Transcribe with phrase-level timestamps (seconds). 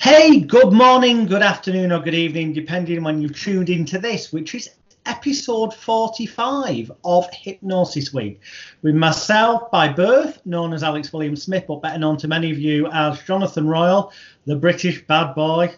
[0.00, 4.32] Hey, good morning, good afternoon, or good evening, depending on when you've tuned into this,
[4.32, 4.70] which is
[5.06, 8.40] episode 45 of Hypnosis Week
[8.82, 12.60] with myself by birth, known as Alex William Smith, but better known to many of
[12.60, 14.12] you as Jonathan Royle,
[14.46, 15.74] the British bad boy.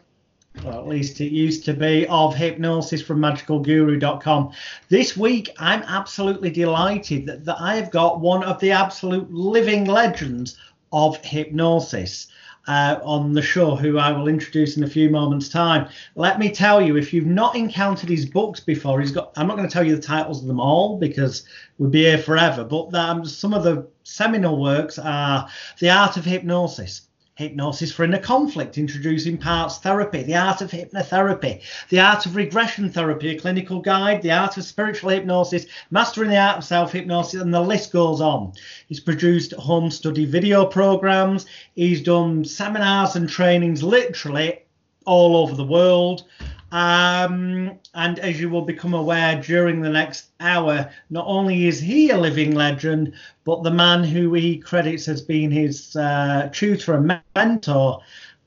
[0.66, 4.52] Or at least it used to be of hypnosis from magicalguru.com.
[4.90, 9.86] This week, I'm absolutely delighted that, that I have got one of the absolute living
[9.86, 10.58] legends
[10.92, 12.26] of hypnosis
[12.66, 15.88] uh, on the show, who I will introduce in a few moments' time.
[16.14, 19.32] Let me tell you, if you've not encountered his books before, he's got.
[19.36, 21.44] I'm not going to tell you the titles of them all because
[21.78, 22.64] we'd be here forever.
[22.64, 27.02] But um, some of the seminal works are The Art of Hypnosis,
[27.40, 32.90] Hypnosis for Inner Conflict, introducing parts therapy, the art of hypnotherapy, the art of regression
[32.90, 37.40] therapy, a clinical guide, the art of spiritual hypnosis, mastering the art of self hypnosis,
[37.40, 38.52] and the list goes on.
[38.88, 44.58] He's produced home study video programs, he's done seminars and trainings literally
[45.06, 46.24] all over the world.
[46.72, 52.10] Um, and as you will become aware during the next hour, not only is he
[52.10, 57.20] a living legend, but the man who he credits as being his uh, tutor and
[57.34, 58.00] mentor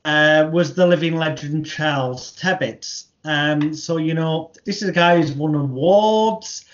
[0.04, 3.06] uh, was the living legend Charles Tebbetts.
[3.24, 6.64] Um, so, you know, this is a guy who's won awards.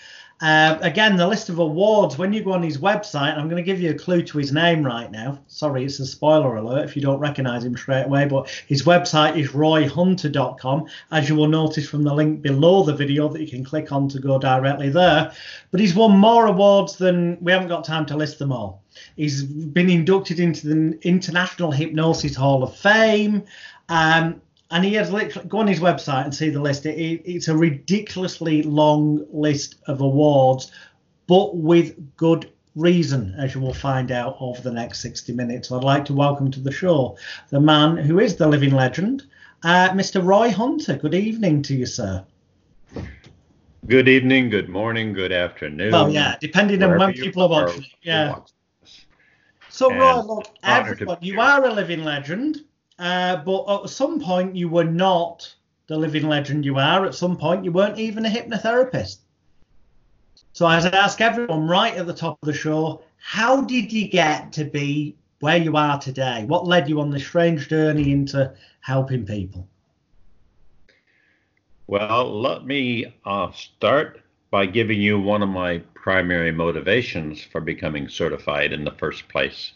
[0.41, 3.71] Uh, again, the list of awards, when you go on his website, I'm going to
[3.71, 5.39] give you a clue to his name right now.
[5.45, 9.37] Sorry, it's a spoiler alert if you don't recognize him straight away, but his website
[9.37, 13.63] is royhunter.com, as you will notice from the link below the video that you can
[13.63, 15.31] click on to go directly there.
[15.69, 18.81] But he's won more awards than we haven't got time to list them all.
[19.15, 23.43] He's been inducted into the International Hypnosis Hall of Fame.
[23.89, 24.41] Um,
[24.71, 26.85] and he has literally go on his website and see the list.
[26.85, 30.71] It, it, it's a ridiculously long list of awards,
[31.27, 35.71] but with good reason, as you will find out over the next 60 minutes.
[35.71, 37.17] I'd like to welcome to the show
[37.49, 39.23] the man who is the living legend,
[39.63, 40.25] uh, Mr.
[40.25, 40.95] Roy Hunter.
[40.95, 42.23] Good evening to you, sir.
[43.87, 45.91] Good evening, good morning, good afternoon.
[45.91, 47.85] Well, yeah, depending on when people are watching.
[48.03, 48.35] Yeah.
[49.69, 52.63] So, and Roy, look, everyone, you are a living legend.
[53.01, 55.51] Uh, but at some point, you were not
[55.87, 57.03] the living legend you are.
[57.03, 59.17] At some point, you weren't even a hypnotherapist.
[60.53, 64.07] So, as I ask everyone right at the top of the show, how did you
[64.07, 66.45] get to be where you are today?
[66.45, 69.67] What led you on this strange journey into helping people?
[71.87, 78.07] Well, let me uh, start by giving you one of my primary motivations for becoming
[78.07, 79.71] certified in the first place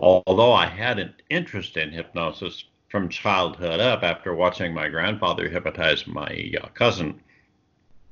[0.00, 6.06] although I had an interest in hypnosis from childhood up after watching my grandfather hypnotize
[6.06, 7.20] my uh, cousin,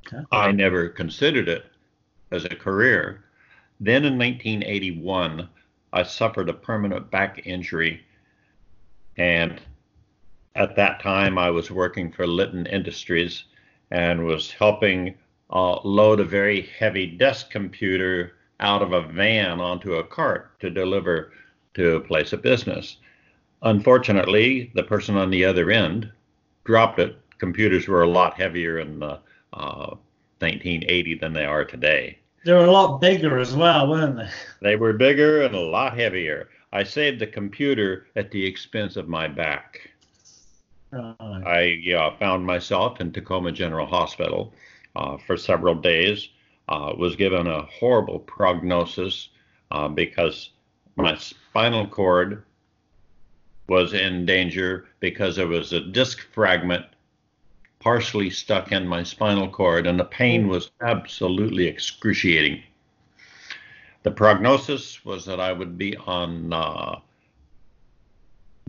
[0.07, 0.25] okay.
[0.31, 1.65] I never considered it
[2.31, 3.25] as a career.
[3.81, 5.49] Then in 1981,
[5.93, 8.03] I suffered a permanent back injury.
[9.17, 9.61] And
[10.55, 13.45] at that time, I was working for Litton Industries
[13.91, 15.15] and was helping
[15.51, 20.69] uh, load a very heavy desk computer out of a van onto a cart to
[20.69, 21.33] deliver
[21.75, 22.97] to a place of business.
[23.63, 26.11] Unfortunately, the person on the other end
[26.65, 27.17] dropped it.
[27.39, 29.19] Computers were a lot heavier in uh,
[29.53, 32.19] 1980 than they are today.
[32.45, 34.31] They were a lot bigger as well, weren't they?
[34.63, 36.49] They were bigger and a lot heavier.
[36.73, 39.91] I saved the computer at the expense of my back.
[40.91, 41.43] Right.
[41.47, 44.53] I yeah, found myself in Tacoma General Hospital
[44.97, 46.29] uh, for several days.
[46.69, 49.31] Uh, was given a horrible prognosis
[49.71, 50.51] uh, because
[50.99, 52.43] my spinal cord
[53.69, 56.85] was in danger because there was a disc fragment
[57.79, 62.61] partially stuck in my spinal cord, and the pain was absolutely excruciating.
[64.03, 66.99] The prognosis was that I would be on uh,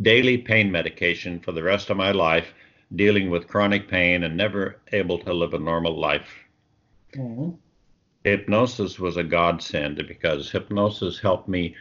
[0.02, 2.54] daily pain medication for the rest of my life,
[2.96, 6.30] dealing with chronic pain and never able to live a normal life.
[7.16, 7.52] Mm-hmm.
[8.24, 11.76] Hypnosis was a godsend because hypnosis helped me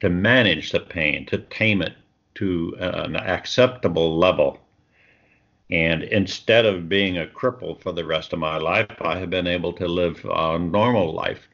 [0.00, 1.94] to manage the pain, to tame it
[2.36, 4.58] to uh, an acceptable level.
[5.70, 9.46] And instead of being a cripple for the rest of my life, I have been
[9.46, 11.46] able to live a normal life.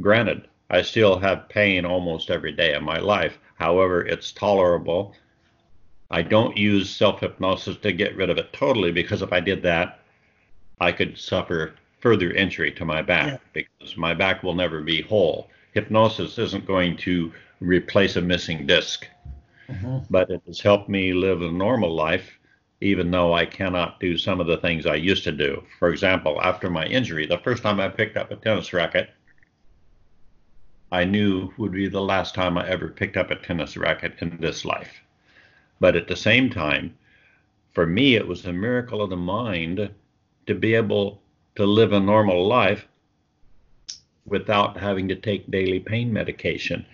[0.00, 3.38] Granted, I still have pain almost every day of my life.
[3.54, 5.14] However, it's tolerable.
[6.10, 9.62] I don't use self hypnosis to get rid of it totally because if I did
[9.62, 10.00] that,
[10.80, 13.38] I could suffer further injury to my back yeah.
[13.52, 15.48] because my back will never be whole.
[15.72, 19.08] Hypnosis isn't going to replace a missing disk.
[19.68, 19.98] Mm-hmm.
[20.10, 22.30] But it has helped me live a normal life,
[22.80, 25.64] even though I cannot do some of the things I used to do.
[25.78, 29.10] For example, after my injury, the first time I picked up a tennis racket,
[30.92, 34.38] I knew would be the last time I ever picked up a tennis racket in
[34.40, 35.00] this life.
[35.80, 36.96] But at the same time,
[37.72, 39.90] for me, it was a miracle of the mind
[40.46, 41.20] to be able
[41.56, 42.86] to live a normal life
[44.24, 46.86] without having to take daily pain medication.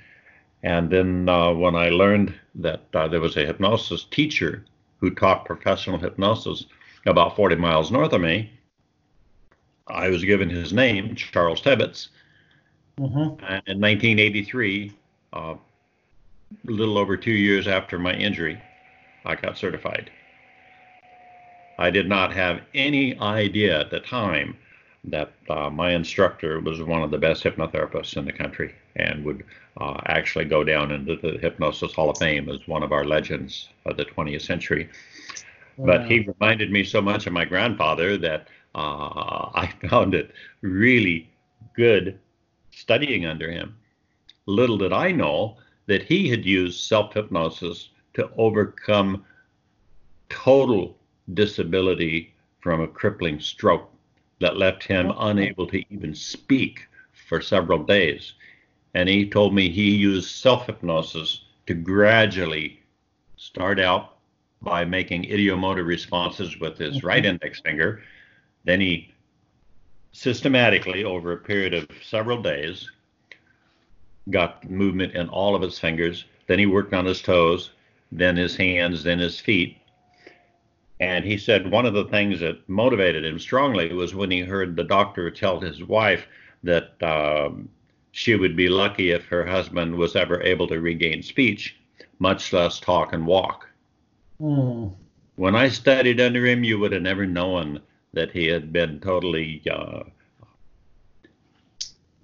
[0.62, 4.64] And then uh, when I learned that uh, there was a hypnosis teacher
[4.98, 6.66] who taught professional hypnosis
[7.06, 8.50] about 40 miles north of me,
[9.88, 12.08] I was given his name, Charles Tebbetts.
[12.98, 13.44] Mm-hmm.
[13.44, 14.92] And in 1983,
[15.32, 15.58] uh, a
[16.64, 18.60] little over two years after my injury,
[19.24, 20.10] I got certified.
[21.78, 24.56] I did not have any idea at the time
[25.04, 29.44] that uh, my instructor was one of the best hypnotherapists in the country and would
[29.80, 33.68] uh, actually go down into the Hypnosis Hall of Fame as one of our legends
[33.84, 34.88] of the 20th century.
[35.76, 35.86] Wow.
[35.86, 41.28] But he reminded me so much of my grandfather that uh, I found it really
[41.74, 42.18] good
[42.70, 43.76] studying under him.
[44.46, 45.56] Little did I know
[45.86, 49.24] that he had used self hypnosis to overcome
[50.28, 50.96] total
[51.34, 53.90] disability from a crippling stroke
[54.42, 56.88] that left him unable to even speak
[57.28, 58.34] for several days.
[58.94, 62.80] And he told me he used self hypnosis to gradually
[63.36, 64.16] start out
[64.60, 68.02] by making ideomotor responses with his right index finger.
[68.64, 69.12] Then he
[70.12, 72.90] systematically, over a period of several days,
[74.30, 76.24] got movement in all of his fingers.
[76.46, 77.70] Then he worked on his toes,
[78.10, 79.78] then his hands, then his feet.
[81.02, 84.76] And he said one of the things that motivated him strongly was when he heard
[84.76, 86.28] the doctor tell his wife
[86.62, 87.68] that um,
[88.12, 91.74] she would be lucky if her husband was ever able to regain speech,
[92.20, 93.68] much less talk and walk.
[94.40, 94.94] Mm.
[95.34, 97.80] When I studied under him, you would have never known
[98.12, 100.04] that he had been totally, uh,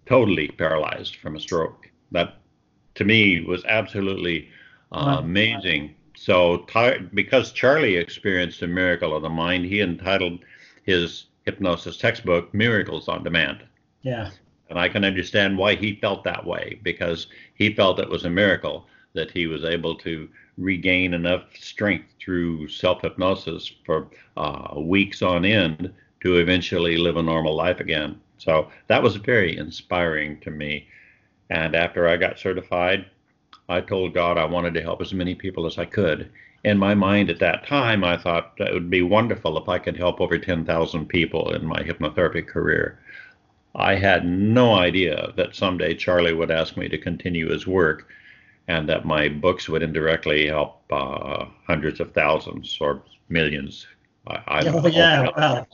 [0.06, 1.90] totally paralyzed from a stroke.
[2.12, 2.36] That,
[2.94, 4.50] to me, was absolutely
[4.92, 5.96] uh, amazing.
[6.20, 6.66] So,
[7.14, 10.40] because Charlie experienced a miracle of the mind, he entitled
[10.82, 13.62] his hypnosis textbook "Miracles on Demand."
[14.02, 14.30] Yeah.
[14.68, 18.30] And I can understand why he felt that way because he felt it was a
[18.30, 25.22] miracle that he was able to regain enough strength through self hypnosis for uh, weeks
[25.22, 28.20] on end to eventually live a normal life again.
[28.38, 30.88] So that was very inspiring to me.
[31.48, 33.06] And after I got certified,
[33.68, 36.30] I told God I wanted to help as many people as I could.
[36.64, 39.96] In my mind at that time, I thought it would be wonderful if I could
[39.96, 42.98] help over 10,000 people in my hypnotherapy career.
[43.74, 48.08] I had no idea that someday Charlie would ask me to continue his work
[48.66, 53.86] and that my books would indirectly help uh, hundreds of thousands or millions.
[54.26, 55.66] I, I oh, yeah, well,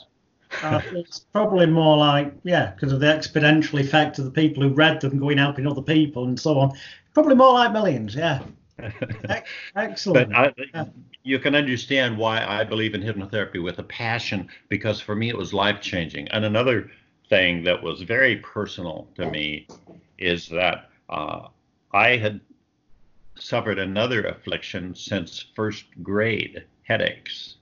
[0.63, 4.69] uh, it's probably more like, yeah, because of the exponential effect of the people who
[4.69, 6.77] read them going helping other people and so on.
[7.15, 8.43] Probably more like millions, yeah.
[9.77, 10.31] Excellent.
[10.31, 10.85] But I, yeah.
[11.23, 15.37] you can understand why I believe in hypnotherapy with a passion because for me it
[15.37, 16.27] was life changing.
[16.29, 16.91] And another
[17.31, 19.69] thing that was very personal to me
[20.19, 21.49] is that uh,
[21.93, 22.41] I had
[23.37, 27.57] suffered another affliction since first grade headaches.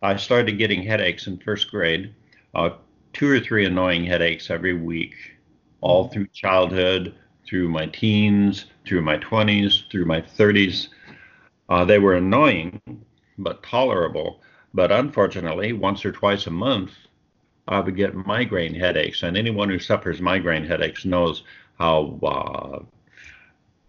[0.00, 2.14] I started getting headaches in first grade,
[2.54, 2.70] uh,
[3.12, 5.14] two or three annoying headaches every week,
[5.80, 7.14] all through childhood,
[7.48, 10.88] through my teens, through my 20s, through my 30s.
[11.68, 12.80] Uh, they were annoying,
[13.38, 14.42] but tolerable.
[14.74, 16.92] But unfortunately, once or twice a month,
[17.66, 19.22] I would get migraine headaches.
[19.22, 21.42] And anyone who suffers migraine headaches knows
[21.78, 22.84] how uh,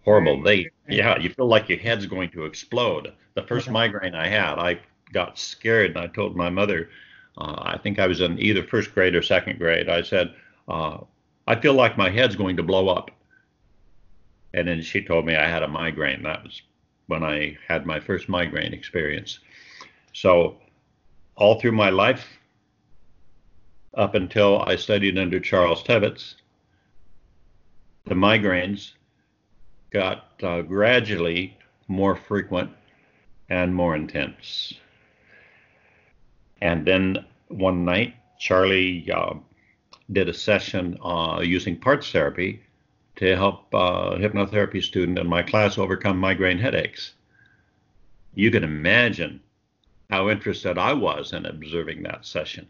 [0.04, 0.70] horrible they.
[0.88, 3.12] Yeah, you feel like your head's going to explode.
[3.34, 4.80] The first migraine I had, I
[5.12, 6.90] got scared and I told my mother.
[7.36, 9.88] Uh, I think I was in either first grade or second grade.
[9.88, 10.34] I said,
[10.68, 10.98] uh,
[11.46, 13.10] I feel like my head's going to blow up.
[14.52, 16.22] And then she told me I had a migraine.
[16.22, 16.62] That was
[17.06, 19.38] when I had my first migraine experience.
[20.12, 20.56] So,
[21.36, 22.26] all through my life,
[23.94, 26.36] up until I studied under Charles Tebbetts,
[28.06, 28.92] the migraines
[29.90, 31.56] got uh, gradually
[31.88, 32.70] more frequent
[33.48, 34.72] and more intense.
[36.62, 39.34] And then one night, Charlie uh,
[40.12, 42.62] did a session uh, using parts therapy
[43.20, 47.12] to help uh, a hypnotherapy student in my class overcome migraine headaches.
[48.34, 49.40] You can imagine
[50.08, 52.66] how interested I was in observing that session.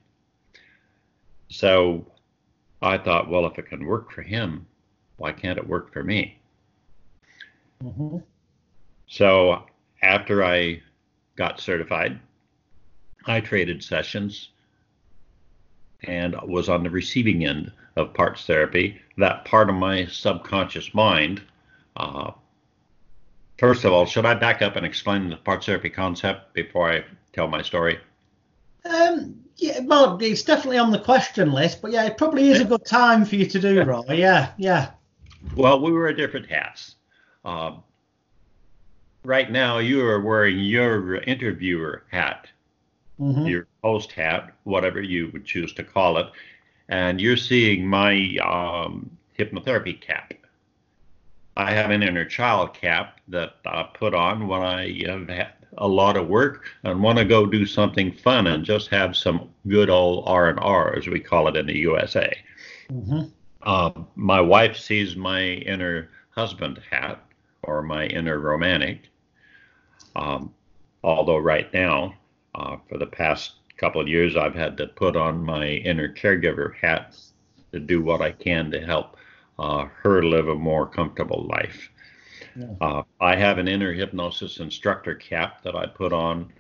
[1.50, 2.04] So
[2.83, 4.66] I thought, well, if it can work for him,
[5.19, 6.40] why can't it work for me?
[7.85, 8.19] Mm-hmm.
[9.07, 9.66] So
[10.02, 10.83] after I
[11.37, 12.19] got certified,
[13.25, 14.49] I traded sessions
[16.02, 19.00] and was on the receiving end of parts therapy.
[19.19, 21.42] That part of my subconscious mind
[21.97, 22.33] uh,
[23.61, 27.04] first of all, should I back up and explain the parts therapy concept before I
[27.33, 27.99] tell my story?
[28.85, 32.64] Um, yeah, well, it's definitely on the question list, but yeah, it probably is a
[32.64, 34.02] good time for you to do, Roy.
[34.09, 34.92] Yeah, yeah.
[35.54, 36.97] Well, we were wear different hats.
[37.45, 37.76] Uh,
[39.25, 42.49] right now, you are wearing your interviewer hat,
[43.21, 43.47] mm-hmm.
[43.47, 46.26] your host hat, whatever you would choose to call it,
[46.90, 50.35] and you're seeing my um, hypnotherapy cap.
[51.56, 55.87] I have an inner child cap that I put on when I have had a
[55.87, 59.88] lot of work and want to go do something fun and just have some good
[59.88, 62.37] old R and R, as we call it in the USA.
[62.90, 63.28] Mm-hmm.
[63.62, 67.23] Uh, my wife sees my inner husband hat
[67.62, 69.02] or my inner romantic.
[70.16, 70.52] Um,
[71.04, 72.14] although right now,
[72.54, 76.76] uh, for the past couple of years, I've had to put on my inner caregiver
[76.76, 77.16] hat
[77.72, 79.16] to do what I can to help
[79.58, 81.88] uh, her live a more comfortable life.
[82.54, 82.66] Yeah.
[82.80, 86.52] Uh, I have an inner hypnosis instructor cap that I put on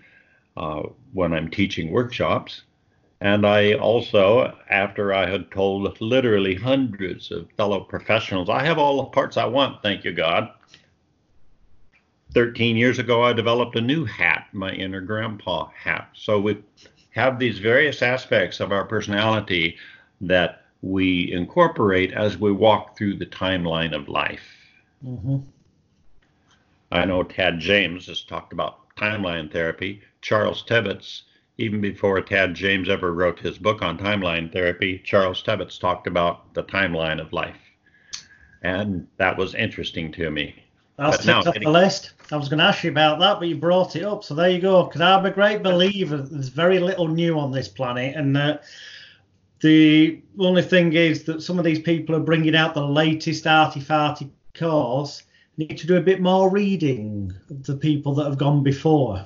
[0.56, 2.62] uh, when I'm teaching workshops.
[3.20, 9.02] And I also, after I had told literally hundreds of fellow professionals, I have all
[9.02, 10.50] the parts I want, thank you, God.
[12.32, 16.08] 13 years ago, I developed a new hat, my inner grandpa hat.
[16.14, 16.62] So we
[17.10, 19.76] have these various aspects of our personality
[20.20, 24.46] that we incorporate as we walk through the timeline of life.
[25.04, 25.38] Mm-hmm.
[26.92, 30.02] I know Tad James has talked about timeline therapy.
[30.22, 31.22] Charles Tebbetts,
[31.58, 36.52] even before Tad James ever wrote his book on timeline therapy, Charles Tebbetts talked about
[36.54, 37.60] the timeline of life.
[38.62, 40.64] And that was interesting to me.
[41.00, 42.12] That's ticked off the list.
[42.30, 44.22] I was going to ask you about that, but you brought it up.
[44.22, 44.84] So there you go.
[44.84, 48.14] Because I'm a great believer there's very little new on this planet.
[48.16, 48.58] And uh,
[49.62, 54.28] the only thing is that some of these people are bringing out the latest arty-farty
[54.54, 55.22] course
[55.56, 59.24] need to do a bit more reading of the people that have gone before.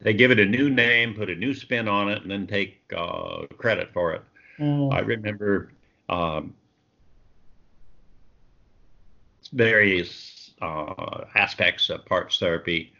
[0.00, 2.80] They give it a new name, put a new spin on it, and then take
[2.96, 4.22] uh, credit for it.
[4.58, 4.92] Mm.
[4.92, 5.72] I remember
[6.08, 6.54] um,
[9.52, 12.92] various uh, aspects of parts therapy,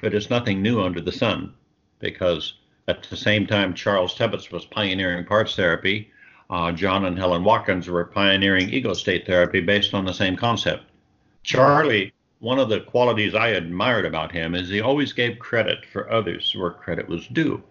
[0.00, 1.54] but it's nothing new under the sun
[1.98, 2.54] because
[2.88, 6.10] at the same time Charles Tebbetts was pioneering parts therapy,
[6.50, 10.84] uh, John and Helen Watkins were pioneering ego state therapy based on the same concept.
[11.42, 16.10] Charlie, one of the qualities I admired about him is he always gave credit for
[16.10, 17.62] others where credit was due.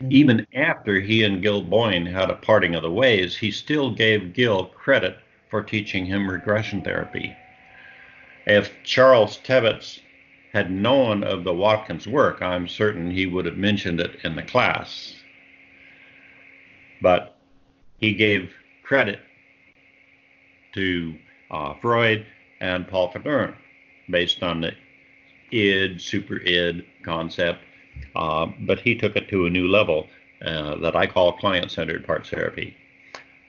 [0.00, 0.12] Mm-hmm.
[0.12, 4.32] Even after he and Gil Boyne had a parting of the ways, he still gave
[4.32, 5.18] Gil credit
[5.50, 7.36] for teaching him regression therapy.
[8.46, 10.00] If Charles Tebbetts
[10.52, 14.42] had known of the Watkins work, I'm certain he would have mentioned it in the
[14.42, 15.14] class.
[17.02, 17.36] But
[17.98, 19.20] he gave credit
[20.74, 21.16] to
[21.50, 22.26] uh, Freud
[22.60, 23.54] and Paul Federn,
[24.10, 24.72] based on the
[25.50, 27.60] id, super id concept.
[28.14, 30.06] Uh, but he took it to a new level
[30.44, 32.76] uh, that I call client centered parts therapy.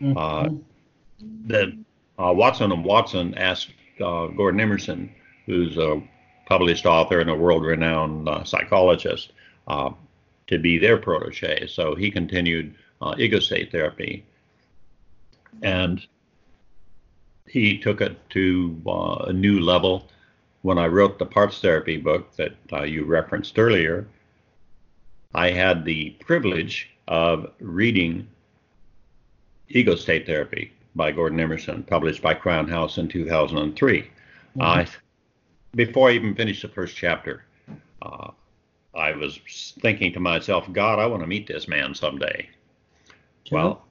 [0.02, 0.18] Mm-hmm.
[0.18, 0.50] Uh,
[1.48, 1.70] that
[2.20, 3.72] uh, Watson and Watson asked
[4.02, 5.14] uh, Gordon Emmerson,
[5.46, 6.02] who's a
[6.46, 9.34] published author and a world renowned psychologist,
[9.68, 11.68] to be their protege.
[11.68, 12.76] So he continued
[13.18, 14.26] ego state therapy.
[15.64, 16.06] And
[17.48, 20.10] he took it to uh, a new level.
[20.62, 24.08] When I wrote the parts therapy book that uh, you referenced earlier,
[25.34, 28.28] I had the privilege of reading
[29.70, 34.02] Ego State Therapy by Gordon Emmerson, published by Crown House in 2003.
[34.02, 34.62] Mm-hmm.
[34.62, 34.86] Uh,
[35.76, 37.44] before I even finished the first chapter,
[38.02, 38.32] uh,
[38.96, 39.40] I was
[39.82, 42.48] thinking to myself, God, I want to meet this man someday.
[43.52, 43.86] Well,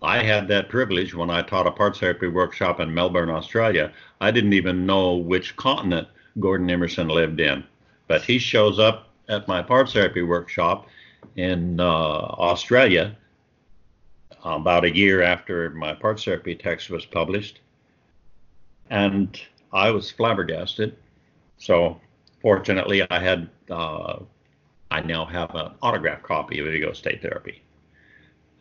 [0.00, 3.92] I had that privilege when I taught a parts therapy workshop in Melbourne, Australia.
[4.20, 6.08] I didn't even know which continent
[6.40, 7.64] Gordon Emmerson lived in,
[8.06, 10.86] but he shows up at my parts therapy workshop
[11.36, 13.16] in uh, Australia
[14.44, 17.60] about a year after my parts therapy text was published,
[18.90, 19.40] and
[19.72, 20.96] I was flabbergasted.
[21.58, 22.00] So
[22.40, 24.20] fortunately, I had uh,
[24.90, 27.62] I now have an autographed copy of Ego State Therapy.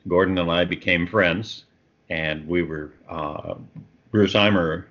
[0.08, 1.66] Gordon and I became friends,
[2.10, 3.56] and we were uh,
[4.12, 4.86] Bruce Eimer,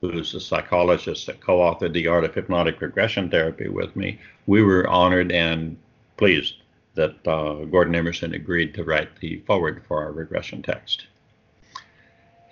[0.00, 4.20] who's a psychologist that co-authored The Art of Hypnotic Regression Therapy with me.
[4.46, 5.76] We were honored and
[6.16, 6.56] pleased
[6.96, 11.06] that uh, Gordon Emmerson agreed to write the foreword for our regression text.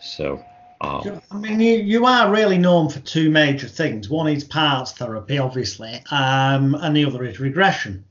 [0.01, 0.43] So.
[0.81, 4.11] Um, I mean, you, you are really known for two major things.
[4.11, 8.05] One is parts therapy, obviously, um, and the other is regression.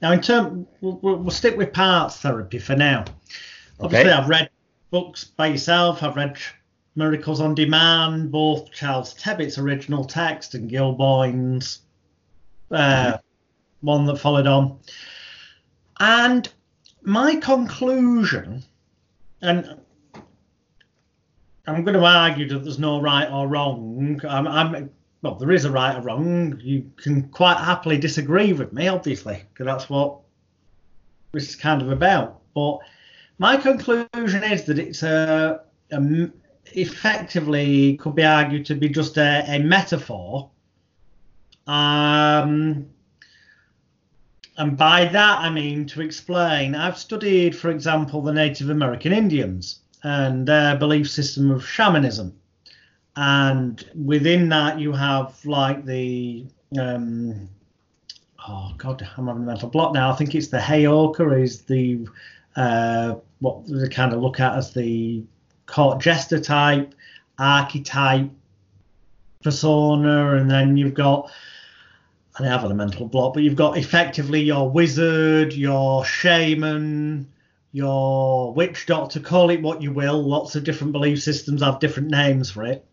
[0.00, 3.04] Now, in term, we'll, we'll stick with parts therapy for now.
[3.80, 4.18] Obviously, okay.
[4.18, 4.50] I've read
[4.90, 6.02] books by yourself.
[6.02, 6.36] I've read
[6.94, 11.80] Miracles on Demand, both Charles Tebbett's original text and Gil Boyne's
[12.70, 13.18] uh,
[13.80, 14.78] one that followed on.
[16.00, 16.50] And
[17.02, 18.64] my conclusion,
[19.42, 19.78] and
[21.66, 24.20] I'm going to argue that there's no right or wrong.
[24.26, 24.90] I'm, I'm
[25.22, 26.58] well, there is a right or wrong.
[26.62, 30.20] You can quite happily disagree with me, obviously, because that's what
[31.32, 32.40] this is kind of about.
[32.54, 32.78] But
[33.38, 35.60] my conclusion is that it's a,
[35.92, 36.30] a
[36.72, 40.50] effectively could be argued to be just a, a metaphor.
[41.66, 42.86] Um,
[44.56, 46.74] and by that I mean to explain.
[46.74, 52.34] I've studied, for example, the Native American Indians and their belief system of shamanism
[53.16, 56.46] and within that you have like the
[56.78, 57.48] um,
[58.48, 62.06] oh god i'm having a mental block now i think it's the heyoka is the
[62.56, 65.22] uh, what they kind of look at as the
[65.66, 66.94] court jester type
[67.38, 68.30] archetype
[69.42, 71.30] persona and then you've got
[72.40, 77.28] I have a mental block, but you've got effectively your wizard, your shaman,
[77.72, 80.22] your witch doctor, call it what you will.
[80.22, 82.84] Lots of different belief systems have different names for it.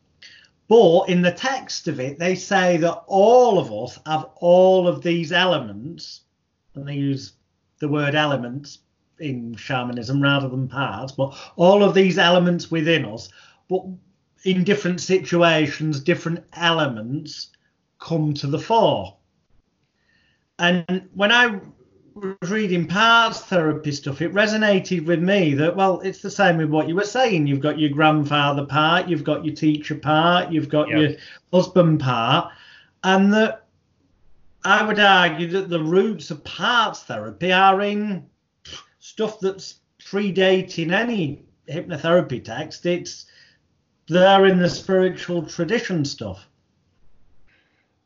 [0.67, 5.01] But in the text of it, they say that all of us have all of
[5.01, 6.21] these elements,
[6.75, 7.33] and they use
[7.79, 8.79] the word elements
[9.19, 13.29] in shamanism rather than parts, but all of these elements within us,
[13.69, 13.83] but
[14.43, 17.51] in different situations, different elements
[17.99, 19.16] come to the fore.
[20.59, 21.59] And when I
[22.15, 26.69] was reading parts therapy stuff, it resonated with me that, well, it's the same with
[26.69, 27.47] what you were saying.
[27.47, 30.99] You've got your grandfather part, you've got your teacher part, you've got yep.
[30.99, 31.11] your
[31.53, 32.51] husband part,
[33.03, 33.67] and that
[34.65, 38.25] I would argue that the roots of parts therapy are in
[38.99, 42.85] stuff that's predating any hypnotherapy text.
[42.85, 43.27] It's
[44.07, 46.46] there in the spiritual tradition stuff.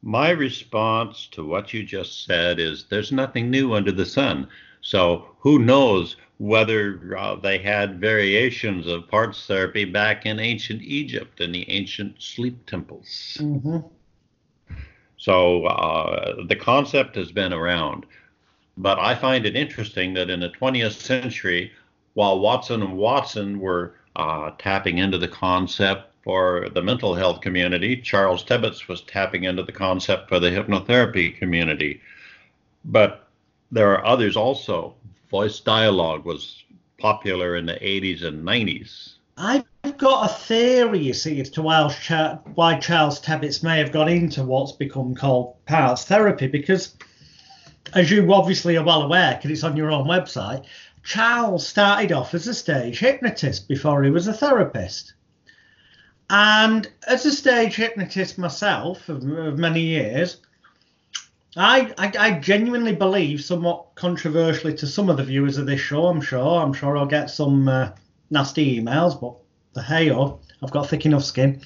[0.04, 4.48] My response to what you just said is there's nothing new under the sun.
[4.82, 11.40] So who knows whether uh, they had variations of parts therapy back in ancient Egypt
[11.40, 13.38] in the ancient sleep temples.
[13.40, 13.78] Mm-hmm.
[15.18, 18.08] So uh, the concept has been around.
[18.78, 21.72] But I find it interesting that in the 20th century,
[22.16, 27.98] while Watson and Watson were uh, tapping into the concept for the mental health community.
[27.98, 32.02] Charles Tebbetts was tapping into the concept for the hypnotherapy community.
[32.86, 33.28] But
[33.72, 34.96] there are others also.
[35.30, 36.64] Voice dialogue was
[36.98, 39.14] popular in the 80s and 90s.
[39.38, 39.66] I've
[39.98, 44.74] got a theory, you see, as to why, Charles Tebbetts may have got into what's
[44.74, 46.96] become called parts therapy, because
[47.96, 50.66] as you obviously are well aware, because it's on your own website,
[51.04, 55.14] Charles started off as a stage hypnotist before he was a therapist.
[56.34, 60.38] And as a stage hypnotist myself of, of many years,
[61.58, 66.06] I, I, I genuinely believe, somewhat controversially to some of the viewers of this show,
[66.06, 67.92] I'm sure, I'm sure I'll get some uh,
[68.30, 69.36] nasty emails, but
[69.74, 71.62] the hey oh, I've got thick enough skin.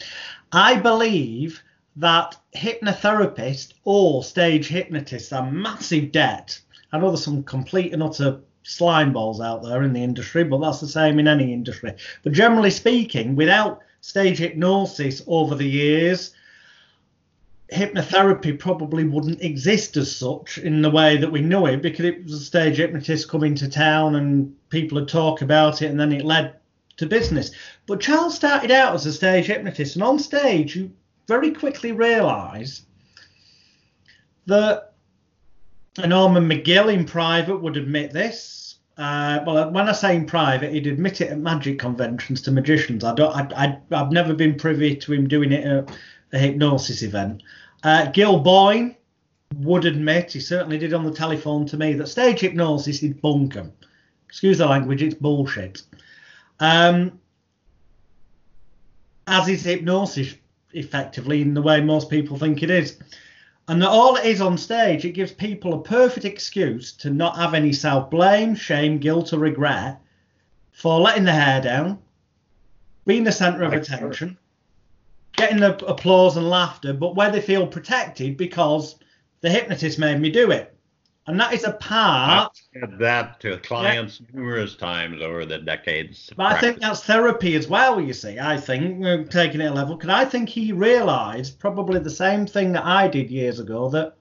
[0.52, 1.62] I believe
[1.98, 6.60] that hypnotherapists or stage hypnotists are massive debt.
[6.92, 10.58] I know there's some complete and utter slime balls out there in the industry, but
[10.58, 11.94] that's the same in any industry.
[12.24, 16.32] But generally speaking, without stage hypnosis over the years,
[17.74, 22.24] hypnotherapy probably wouldn't exist as such in the way that we know it because it
[22.24, 26.12] was a stage hypnotist coming to town and people would talk about it and then
[26.12, 26.54] it led
[26.98, 27.50] to business.
[27.88, 30.92] But Charles started out as a stage hypnotist and on stage you
[31.28, 32.84] very quickly realise
[34.46, 34.94] that
[35.98, 38.65] Ormond McGill in private would admit this
[38.98, 43.04] uh, well, when I say in private, he'd admit it at magic conventions to magicians.
[43.04, 43.54] I don't.
[43.54, 45.98] I, I, have never been privy to him doing it at
[46.32, 47.44] a hypnosis event.
[47.84, 48.96] Uh, Gil Boyne
[49.58, 53.72] would admit, he certainly did on the telephone to me, that stage hypnosis is bunkum.
[54.28, 55.82] Excuse the language, it's bullshit.
[56.60, 57.20] Um,
[59.28, 60.36] as is hypnosis,
[60.74, 62.98] effectively, in the way most people think it is.
[63.68, 67.38] And that all it is on stage, it gives people a perfect excuse to not
[67.38, 70.00] have any self blame, shame, guilt, or regret
[70.72, 72.00] for letting the hair down,
[73.06, 74.38] being the centre of attention,
[75.36, 78.96] getting the applause and laughter, but where they feel protected because
[79.42, 80.75] the hypnotist made me do it
[81.28, 82.52] and that is a part.
[82.76, 84.28] I've said that to clients yeah.
[84.34, 86.32] numerous times over the decades.
[86.36, 86.58] But practice.
[86.58, 88.00] I think that's therapy as well.
[88.00, 92.00] You see, I think uh, taking it a level because I think he realised probably
[92.00, 94.16] the same thing that I did years ago that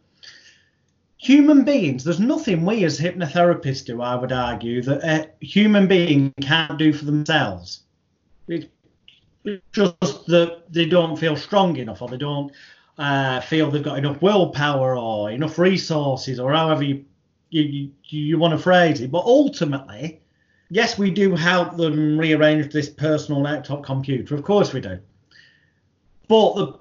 [1.19, 4.01] human beings, there's nothing we as hypnotherapists do.
[4.01, 7.83] I would argue that a human being can't do for themselves.
[8.49, 8.71] It,
[9.73, 12.51] just that they don't feel strong enough or they don't
[12.99, 17.05] uh, feel they've got enough willpower or enough resources or however you,
[17.51, 19.11] you, you, you want to phrase it.
[19.11, 20.21] But ultimately,
[20.71, 24.35] yes, we do help them rearrange this personal laptop computer.
[24.35, 24.99] Of course we do.
[26.29, 26.79] But the,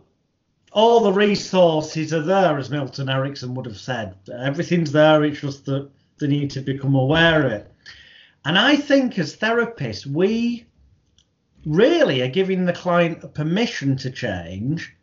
[0.71, 4.15] all the resources are there, as Milton Erickson would have said.
[4.33, 5.23] Everything's there.
[5.23, 7.71] It's just that they need to become aware of it.
[8.45, 10.65] And I think as therapists, we
[11.65, 14.95] really are giving the client permission to change,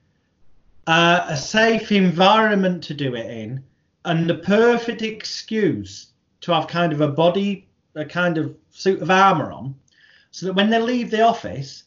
[0.90, 3.62] uh, a safe environment to do it in,
[4.04, 6.08] and the perfect excuse
[6.40, 9.72] to have kind of a body, a kind of suit of armour on,
[10.32, 11.84] so that when they leave the office,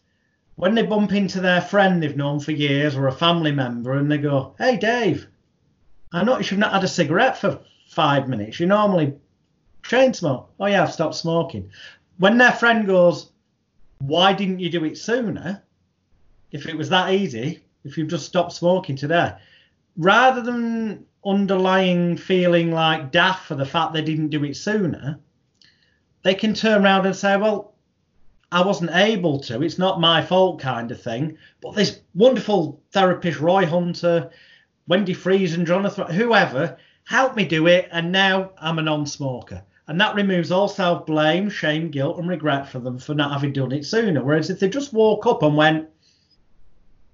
[0.56, 4.10] when they bump into their friend they've known for years or a family member and
[4.10, 5.28] they go, Hey, Dave,
[6.14, 8.62] I noticed you've not had a cigarette for five minutes.
[8.62, 9.16] You normally
[9.84, 10.50] chain smoke.
[10.62, 11.70] Oh, yeah, I've stopped smoking.
[12.20, 13.32] When their friend goes,
[14.00, 15.62] Why didn't you do it sooner?
[16.54, 19.34] If it was that easy, if you've just stopped smoking today,
[19.98, 25.20] rather than underlying feeling like daft for the fact they didn't do it sooner,
[26.24, 27.74] they can turn around and say, Well,
[28.52, 29.64] I wasn't able to.
[29.64, 31.38] It's not my fault, kind of thing.
[31.62, 34.30] But this wonderful therapist, Roy Hunter,
[34.88, 39.64] Wendy Fries, and Jonathan, whoever, helped me do it, and now I'm a non smoker.
[39.88, 43.54] And that removes all self blame, shame, guilt, and regret for them for not having
[43.54, 44.24] done it sooner.
[44.24, 45.90] Whereas if they just woke up and went,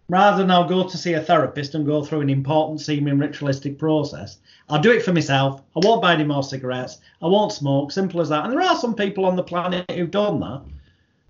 [0.10, 3.78] rather than I'll go to see a therapist and go through an important seeming ritualistic
[3.78, 5.62] process, I'll do it for myself.
[5.76, 6.98] I won't buy any more cigarettes.
[7.22, 7.92] I won't smoke.
[7.92, 8.44] Simple as that.
[8.44, 10.64] And there are some people on the planet who've done that.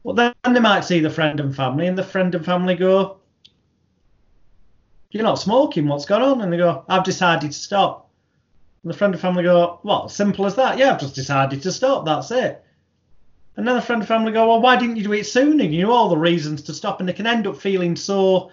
[0.03, 3.17] Well, then they might see the friend and family, and the friend and family go,
[5.11, 6.41] You're not smoking, what's going on?
[6.41, 8.09] And they go, I've decided to stop.
[8.83, 10.77] And the friend and family go, What, simple as that?
[10.77, 12.63] Yeah, I've just decided to stop, that's it.
[13.57, 15.65] And then the friend and family go, Well, why didn't you do it sooner?
[15.65, 18.51] You know all the reasons to stop, and they can end up feeling so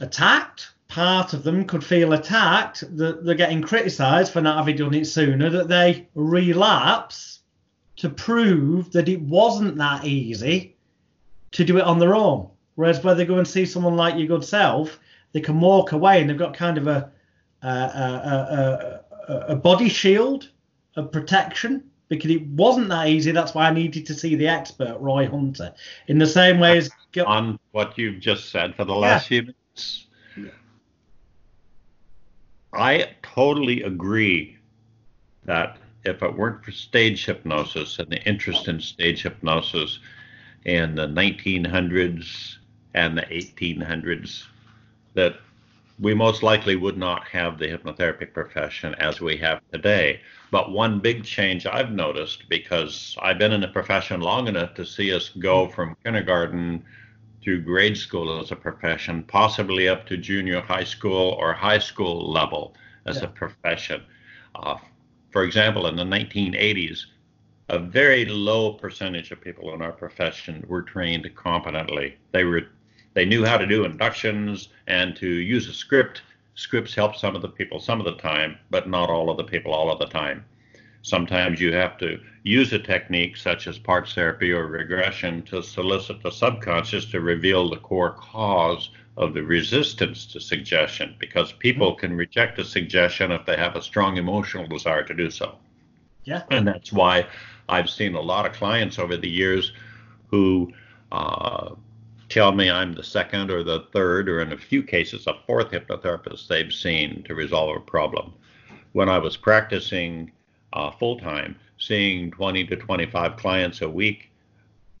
[0.00, 0.70] attacked.
[0.88, 5.06] Part of them could feel attacked that they're getting criticised for not having done it
[5.06, 7.40] sooner, that they relapse
[7.96, 10.76] to prove that it wasn't that easy
[11.52, 12.48] to do it on their own.
[12.74, 14.98] Whereas where they go and see someone like your good self,
[15.32, 17.10] they can walk away and they've got kind of a
[17.62, 20.50] a, a, a, a body shield
[20.96, 23.30] of protection because it wasn't that easy.
[23.30, 25.72] That's why I needed to see the expert, Roy Hunter.
[26.08, 26.90] In the same way as
[27.24, 29.28] on what you've just said for the last yeah.
[29.28, 29.58] few minutes.
[32.72, 34.56] I totally agree
[35.44, 39.98] that if it weren't for stage hypnosis and the interest in stage hypnosis
[40.64, 42.56] in the 1900s
[42.94, 44.44] and the 1800s,
[45.14, 45.36] that
[46.00, 50.20] we most likely would not have the hypnotherapy profession as we have today.
[50.50, 54.86] But one big change I've noticed, because I've been in the profession long enough to
[54.86, 56.84] see us go from kindergarten
[57.42, 62.30] through grade school as a profession, possibly up to junior high school or high school
[62.30, 62.74] level
[63.06, 63.24] as yeah.
[63.24, 64.02] a profession.
[64.54, 64.76] Uh,
[65.30, 67.06] for example, in the 1980s,
[67.68, 72.16] a very low percentage of people in our profession were trained competently.
[72.32, 72.68] They were
[73.14, 76.22] they knew how to do inductions and to use a script.
[76.54, 79.44] Scripts help some of the people some of the time, but not all of the
[79.44, 80.44] people all of the time.
[81.02, 86.22] Sometimes you have to use a technique such as parts therapy or regression to solicit
[86.22, 92.00] the subconscious to reveal the core cause of the resistance to suggestion because people mm-hmm.
[92.00, 95.56] can reject a suggestion if they have a strong emotional desire to do so.
[96.24, 96.44] Yeah.
[96.50, 97.26] And that's why
[97.68, 99.72] I've seen a lot of clients over the years
[100.28, 100.72] who
[101.10, 101.74] uh,
[102.28, 105.70] tell me I'm the second or the third, or in a few cases, a fourth
[105.70, 108.32] hypnotherapist they've seen to resolve a problem.
[108.92, 110.30] When I was practicing
[110.72, 114.30] uh, full time, seeing 20 to 25 clients a week,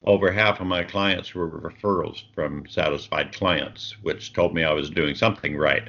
[0.04, 4.90] over half of my clients were referrals from satisfied clients, which told me I was
[4.90, 5.88] doing something right.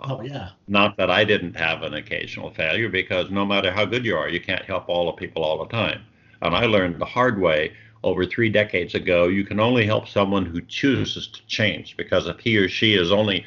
[0.00, 0.50] Oh, yeah.
[0.68, 4.28] Not that I didn't have an occasional failure, because no matter how good you are,
[4.28, 6.02] you can't help all the people all the time.
[6.42, 7.72] And I learned the hard way
[8.04, 12.38] over three decades ago you can only help someone who chooses to change, because if
[12.38, 13.44] he or she is only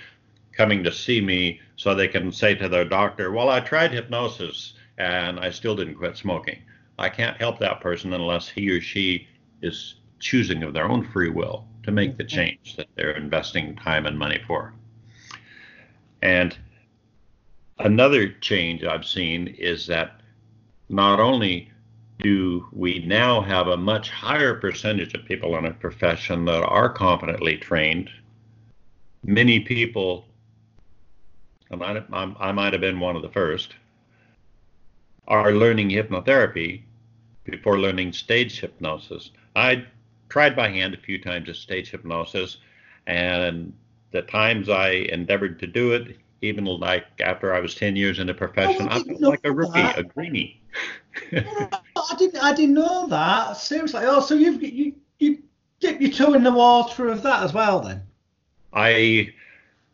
[0.52, 4.74] coming to see me so they can say to their doctor, Well, I tried hypnosis
[4.98, 6.60] and I still didn't quit smoking.
[7.00, 9.28] I can't help that person unless he or she
[9.62, 12.36] is choosing of their own free will to make the mm-hmm.
[12.36, 14.74] change that they're investing time and money for.
[16.22, 16.56] And
[17.80, 20.22] another change I've seen is that
[20.90, 21.72] not only
[22.20, 26.90] do we now have a much higher percentage of people in a profession that are
[26.90, 28.12] competently trained,
[29.24, 30.26] many people,
[31.72, 33.74] I might, I might have been one of the first,
[35.28, 36.84] are learning hypnotherapy
[37.44, 39.32] before learning stage hypnosis.
[39.56, 39.86] I
[40.30, 42.58] tried by hand a few times as stage hypnosis,
[43.08, 43.74] and
[44.12, 48.28] the times I endeavored to do it, even like after I was 10 years in
[48.28, 50.00] the profession, oh, I, I felt like a rookie, that.
[50.00, 50.62] a greenie.
[51.32, 53.58] I didn't, I didn't know that.
[53.58, 54.02] Seriously.
[54.06, 55.44] Oh, so you've you you
[55.80, 58.02] dip your toe in the water of that as well, then?
[58.74, 59.34] I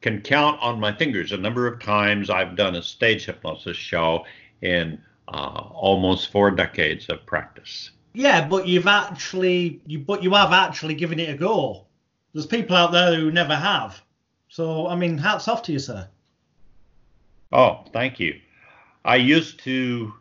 [0.02, 4.26] can count on my fingers the number of times I've done a stage hypnosis show
[4.62, 7.92] in uh, almost four decades of practice.
[8.14, 11.86] Yeah, but you've actually you but you have actually given it a go.
[12.34, 14.02] There's people out there who never have.
[14.50, 16.08] So I mean, hats off to you, sir.
[17.52, 18.40] Oh, thank you.
[19.06, 20.14] I used to.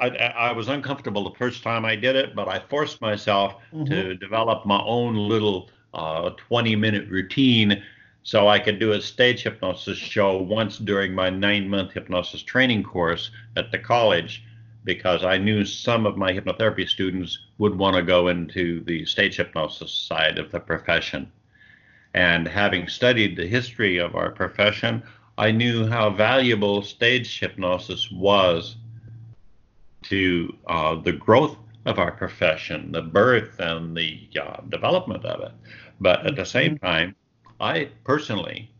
[0.00, 3.84] I, I was uncomfortable the first time I did it, but I forced myself mm-hmm.
[3.84, 7.82] to develop my own little uh, 20 minute routine
[8.28, 12.82] so I could do a stage hypnosis show once during my nine month hypnosis training
[12.82, 14.44] course at the college
[14.84, 19.36] because I knew some of my hypnotherapy students would want to go into the stage
[19.36, 21.32] hypnosis side of the profession.
[22.12, 25.02] And having studied the history of our profession,
[25.38, 28.76] I knew how valuable stage hypnosis was
[30.02, 35.52] to uh, the growth of our profession, the birth and the uh, development of it.
[35.98, 36.84] But at the same mm-hmm.
[36.84, 37.14] time,
[37.60, 38.70] I personally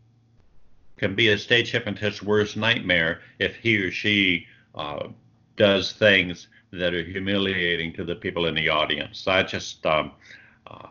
[0.97, 5.07] can be a stage hypnotist's worst nightmare if he or she uh,
[5.55, 9.27] does things that are humiliating to the people in the audience.
[9.27, 10.11] I just, um,
[10.67, 10.89] uh,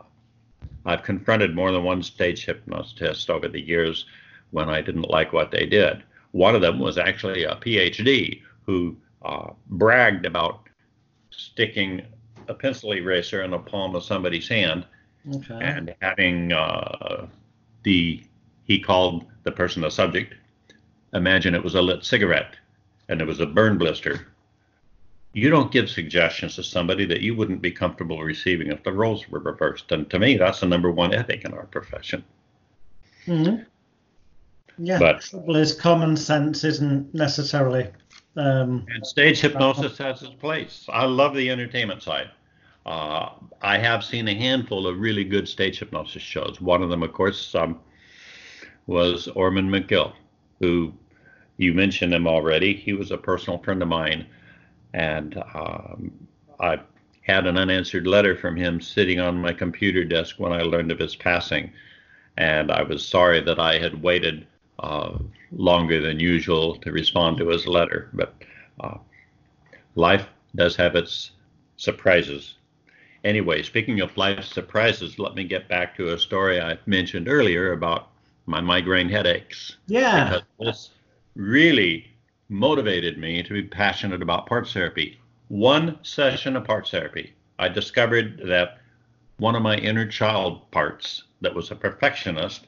[0.85, 4.05] I've confronted more than one stage hypnotist over the years
[4.51, 6.03] when I didn't like what they did.
[6.31, 10.61] One of them was actually a PhD who uh, bragged about
[11.31, 12.01] sticking
[12.47, 14.85] a pencil eraser in the palm of somebody's hand
[15.35, 15.59] okay.
[15.61, 17.27] and having uh,
[17.83, 18.23] the
[18.63, 20.35] he called the person a subject.
[21.13, 22.55] Imagine it was a lit cigarette
[23.07, 24.27] and it was a burn blister.
[25.33, 29.27] You don't give suggestions to somebody that you wouldn't be comfortable receiving if the roles
[29.29, 29.91] were reversed.
[29.91, 32.23] And to me, that's the number one ethic in our profession.
[33.25, 33.63] Mm-hmm.
[34.79, 37.89] Yeah, but, trouble is common sense isn't necessarily.
[38.35, 40.85] Um, and stage hypnosis has its place.
[40.89, 42.29] I love the entertainment side.
[42.89, 43.29] Uh,
[43.61, 46.59] I have seen a handful of really good stage hypnosis shows.
[46.59, 47.79] One of them, of course, um,
[48.87, 50.13] was Ormond McGill,
[50.59, 50.91] who
[51.57, 52.73] you mentioned him already.
[52.73, 54.25] He was a personal friend of mine,
[54.95, 56.11] and um,
[56.59, 56.79] I
[57.21, 60.97] had an unanswered letter from him sitting on my computer desk when I learned of
[60.97, 61.71] his passing,
[62.37, 64.47] and I was sorry that I had waited
[64.79, 65.19] uh,
[65.51, 68.09] longer than usual to respond to his letter.
[68.13, 68.33] But
[68.79, 68.97] uh,
[69.93, 70.25] life
[70.55, 71.31] does have its
[71.77, 72.55] surprises.
[73.23, 77.73] Anyway, speaking of life surprises, let me get back to a story I mentioned earlier
[77.73, 78.09] about
[78.45, 79.75] my migraine headaches.
[79.87, 80.29] Yeah.
[80.29, 80.89] Because this
[81.35, 82.07] really
[82.47, 85.19] motivated me to be passionate about parts therapy.
[85.49, 88.79] One session of parts therapy, I discovered that
[89.37, 92.67] one of my inner child parts that was a perfectionist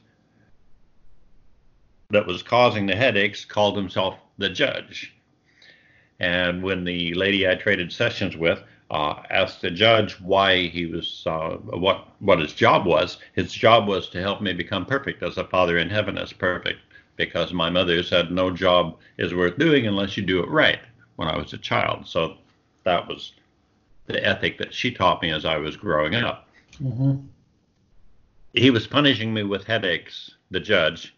[2.10, 5.14] that was causing the headaches called himself the judge.
[6.20, 11.24] And when the lady I traded sessions with uh, asked the judge why he was
[11.26, 13.16] uh, what what his job was.
[13.32, 16.78] His job was to help me become perfect, as a Father in heaven is perfect,
[17.16, 20.80] because my mother said no job is worth doing unless you do it right.
[21.16, 22.36] When I was a child, so
[22.84, 23.32] that was
[24.06, 26.48] the ethic that she taught me as I was growing up.
[26.82, 27.26] Mm-hmm.
[28.52, 31.14] He was punishing me with headaches, the judge,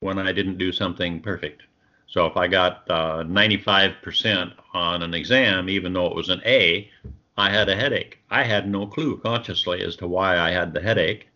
[0.00, 1.62] when I didn't do something perfect.
[2.10, 6.90] So if I got uh, 95% on an exam, even though it was an A,
[7.36, 8.18] I had a headache.
[8.30, 11.28] I had no clue consciously as to why I had the headache.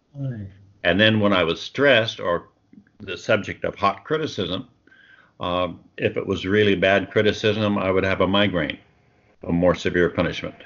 [0.83, 2.49] And then when I was stressed or
[2.99, 4.69] the subject of hot criticism,
[5.39, 8.79] um, if it was really bad criticism, I would have a migraine,
[9.45, 10.57] a more severe punishment.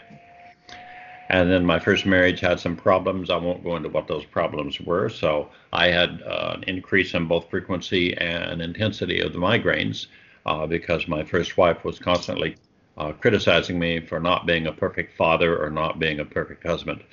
[1.31, 3.29] And then my first marriage had some problems.
[3.29, 5.11] I won't go into what those problems were.
[5.11, 10.07] So I had uh, an increase in both frequency and intensity of the migraines
[10.47, 12.57] uh, because my first wife was constantly
[12.97, 17.05] uh, criticizing me for not being a perfect father or not being a perfect husband.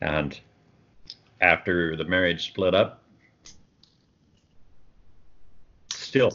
[0.00, 0.38] And
[1.42, 3.02] after the marriage split up,
[5.90, 6.32] still,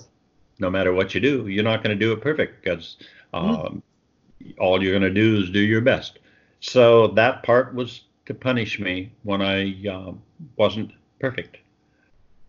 [0.60, 2.98] no matter what you do, you're not going to do it perfect because
[3.34, 3.50] mm-hmm.
[3.50, 3.84] um,
[4.44, 4.52] mm-hmm.
[4.62, 6.20] all you're going to do is do your best.
[6.62, 10.14] So that part was to punish me when I uh,
[10.56, 11.58] wasn't perfect.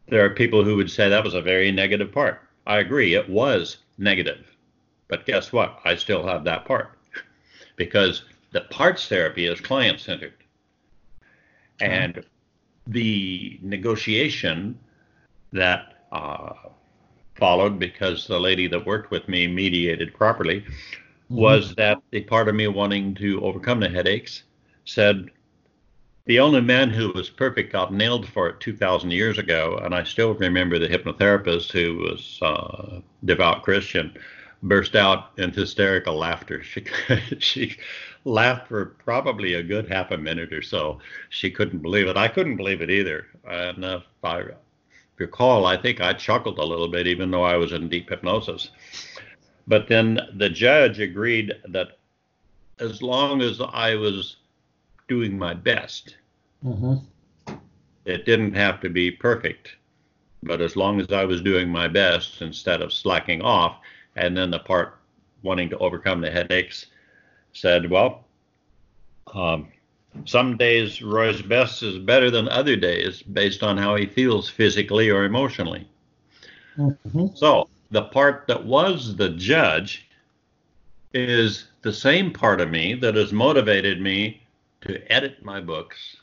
[0.08, 2.42] There are people who would say that was a very negative part.
[2.66, 4.54] I agree, it was negative.
[5.08, 5.80] But guess what?
[5.84, 6.98] I still have that part
[7.76, 10.34] because the parts therapy is client centered.
[11.80, 12.24] And
[12.86, 14.78] the negotiation
[15.52, 16.52] that uh,
[17.34, 20.64] followed because the lady that worked with me mediated properly
[21.32, 21.74] was mm-hmm.
[21.76, 24.44] that the part of me wanting to overcome the headaches
[24.84, 25.30] said,
[26.26, 30.04] The only man who was perfect got nailed for it 2,000 years ago, and I
[30.04, 34.16] still remember the hypnotherapist who was uh, devout Christian
[34.62, 36.62] burst out in hysterical laughter.
[36.72, 36.84] She
[37.38, 37.76] she
[38.24, 41.00] laughed for probably a good half a minute or so.
[41.30, 42.16] She couldn't believe it.
[42.16, 43.26] I couldn't believe it either.
[43.48, 44.44] And if I
[45.16, 48.70] recall, I think I chuckled a little bit, even though I was in deep hypnosis.
[49.66, 51.98] But then the judge agreed that
[52.78, 54.36] as long as I was
[55.08, 56.16] doing my best,
[56.64, 57.54] mm-hmm.
[58.04, 59.76] it didn't have to be perfect.
[60.42, 63.76] But as long as I was doing my best instead of slacking off,
[64.16, 64.98] and then the part
[65.42, 66.86] wanting to overcome the headaches
[67.52, 68.24] said, well,
[69.34, 69.68] um,
[70.24, 75.10] some days Roy's best is better than other days based on how he feels physically
[75.10, 75.88] or emotionally.
[76.76, 77.28] Mm-hmm.
[77.34, 80.08] So the part that was the judge
[81.12, 84.42] is the same part of me that has motivated me
[84.80, 86.16] to edit my books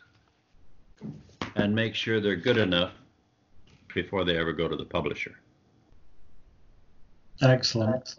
[1.56, 2.92] and make sure they're good enough
[3.94, 5.40] before they ever go to the publisher.
[7.44, 8.16] Excellent.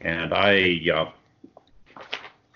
[0.00, 1.10] And I, uh,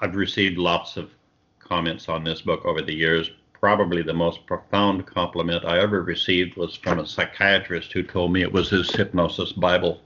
[0.01, 1.11] I've received lots of
[1.59, 3.33] comments on this book over the years.
[3.53, 8.43] Probably the most profound compliment I ever received was from a psychiatrist who told me
[8.43, 10.01] it was his hypnosis Bible.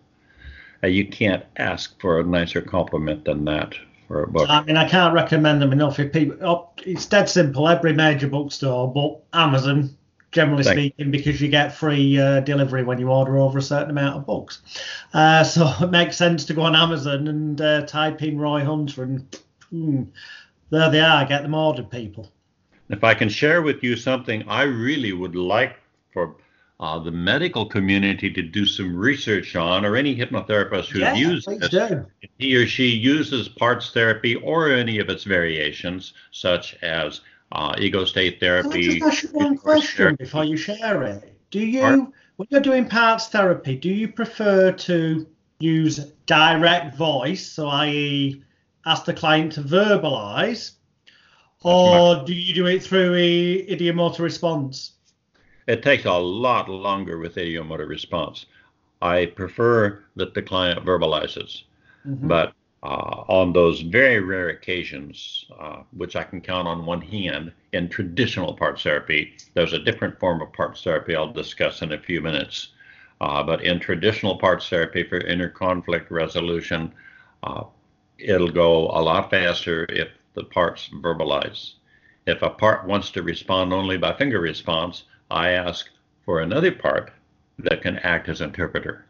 [0.82, 3.74] Uh, you can't ask for a nicer compliment than that
[4.08, 4.48] for a book.
[4.48, 5.98] I mean, I can't recommend them enough.
[5.98, 7.68] If people, oh, it's dead simple.
[7.68, 9.96] Every major bookstore, but Amazon,
[10.32, 10.78] generally Thanks.
[10.78, 14.26] speaking, because you get free uh, delivery when you order over a certain amount of
[14.26, 14.62] books.
[15.12, 19.04] Uh, so it makes sense to go on Amazon and uh, type in Roy Hunter,
[19.04, 19.38] and
[19.70, 20.02] hmm,
[20.70, 21.24] there they are.
[21.24, 22.30] Get them ordered, people.
[22.90, 25.76] If I can share with you something I really would like
[26.12, 26.36] for
[26.80, 31.46] uh, the medical community to do some research on, or any hypnotherapist who yeah, uses
[31.48, 37.20] if he or she uses parts therapy or any of its variations, such as
[37.52, 38.98] uh, ego state therapy.
[38.98, 40.24] Can I just ask you one question therapy.
[40.24, 41.38] before you share it?
[41.50, 42.12] Do you, Pardon?
[42.36, 45.26] when you're doing parts therapy, do you prefer to
[45.60, 48.42] use direct voice, so i.e.,
[48.84, 50.72] ask the client to verbalize,
[51.62, 54.93] or do you do it through a ideomotor response?
[55.66, 58.46] It takes a lot longer with ideomotor response.
[59.00, 61.62] I prefer that the client verbalizes,
[62.06, 62.28] mm-hmm.
[62.28, 67.52] but uh, on those very rare occasions, uh, which I can count on one hand,
[67.72, 71.98] in traditional parts therapy, there's a different form of parts therapy I'll discuss in a
[71.98, 72.68] few minutes.
[73.22, 76.92] Uh, but in traditional parts therapy for inner conflict resolution,
[77.42, 77.64] uh,
[78.18, 81.74] it'll go a lot faster if the parts verbalize.
[82.26, 85.90] If a part wants to respond only by finger response, I ask
[86.24, 87.10] for another part
[87.58, 89.04] that can act as interpreter.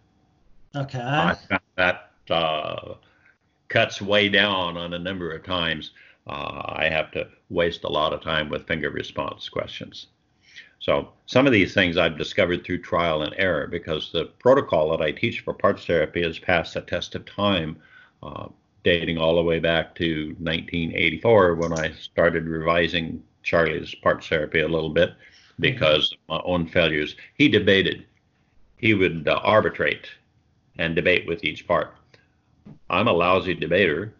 [0.75, 0.99] Okay.
[0.99, 2.95] I found that uh,
[3.69, 5.91] cuts way down on a number of times.
[6.27, 10.07] Uh, I have to waste a lot of time with finger response questions.
[10.79, 15.03] So some of these things I've discovered through trial and error because the protocol that
[15.03, 17.77] I teach for parts therapy has passed the test of time,
[18.23, 18.49] uh,
[18.83, 24.69] dating all the way back to 1984 when I started revising Charlie's parts therapy a
[24.69, 25.11] little bit
[25.61, 27.17] because of my own failures.
[27.35, 28.07] He debated.
[28.77, 30.09] He would uh, arbitrate
[30.79, 31.95] and debate with each part.
[32.90, 34.14] I'm a lousy debater.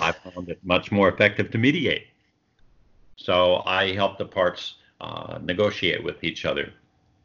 [0.00, 2.06] I found it much more effective to mediate.
[3.16, 6.72] So I help the parts uh, negotiate with each other,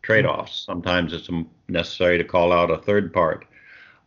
[0.01, 0.65] trade offs.
[0.65, 1.29] Sometimes it's
[1.67, 3.45] necessary to call out a third part.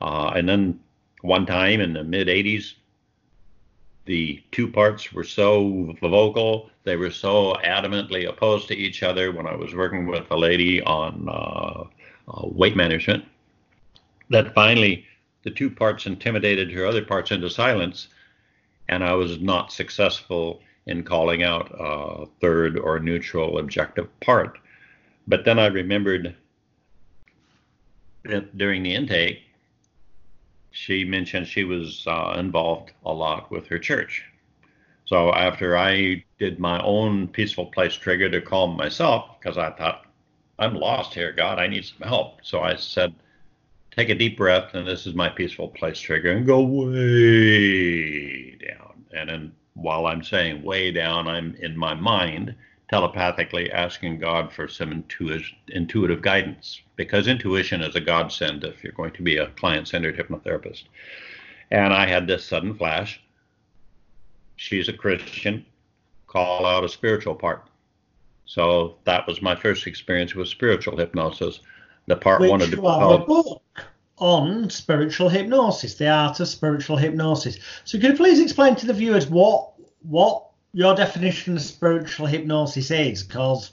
[0.01, 0.81] Uh, and then
[1.21, 2.75] one time in the mid 80s,
[4.05, 9.47] the two parts were so vocal, they were so adamantly opposed to each other when
[9.47, 11.85] I was working with a lady on uh,
[12.29, 13.25] uh, weight management
[14.31, 15.05] that finally
[15.45, 18.09] the two parts intimidated her other parts into silence,
[18.89, 24.59] and I was not successful in calling out a third or neutral objective part.
[25.29, 26.35] But then I remembered
[28.25, 29.43] that during the intake,
[30.73, 34.25] she mentioned she was uh, involved a lot with her church.
[35.05, 40.07] So after I did my own peaceful place trigger to calm myself, because I thought,
[40.59, 42.41] I'm lost here, God, I need some help.
[42.43, 43.15] So I said,
[43.91, 49.05] take a deep breath, and this is my peaceful place trigger, and go way down.
[49.13, 52.55] And then while I'm saying way down, I'm in my mind
[52.93, 58.93] telepathically asking God for some intuitive, intuitive guidance because intuition is a godsend if you're
[58.93, 60.85] going to be a client centered hypnotherapist.
[61.71, 63.19] And I had this sudden flash.
[64.57, 65.65] She's a Christian,
[66.27, 67.67] call out a spiritual part.
[68.45, 71.61] So that was my first experience with spiritual hypnosis
[72.09, 73.27] the part Which wanted to be called.
[73.27, 73.63] book
[74.19, 77.57] on spiritual hypnosis, the art of spiritual hypnosis.
[77.85, 79.71] So, could you please explain to the viewers what
[80.03, 83.73] what your definition of spiritual hypnosis is, because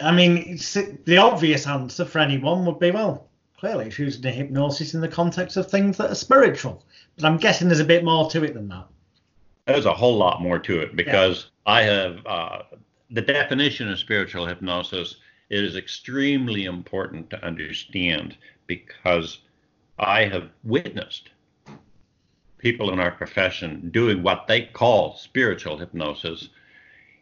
[0.00, 0.58] I mean,
[1.04, 3.28] the obvious answer for anyone would be, well,
[3.58, 6.84] clearly it's using the hypnosis in the context of things that are spiritual.
[7.16, 8.86] But I'm guessing there's a bit more to it than that.
[9.66, 11.72] There's a whole lot more to it because yeah.
[11.72, 12.62] I have uh,
[13.10, 15.16] the definition of spiritual hypnosis
[15.50, 18.36] it is extremely important to understand
[18.66, 19.38] because
[19.98, 21.30] I have witnessed
[22.58, 26.48] people in our profession doing what they call spiritual hypnosis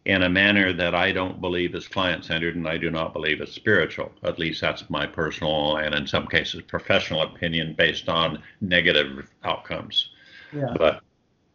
[0.06, 3.40] in a manner that I don't believe is client centered and I do not believe
[3.40, 4.12] is spiritual.
[4.22, 10.10] At least that's my personal and in some cases professional opinion based on negative outcomes.
[10.52, 10.74] Yeah.
[10.78, 11.02] But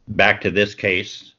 [0.10, 1.34] back to this case,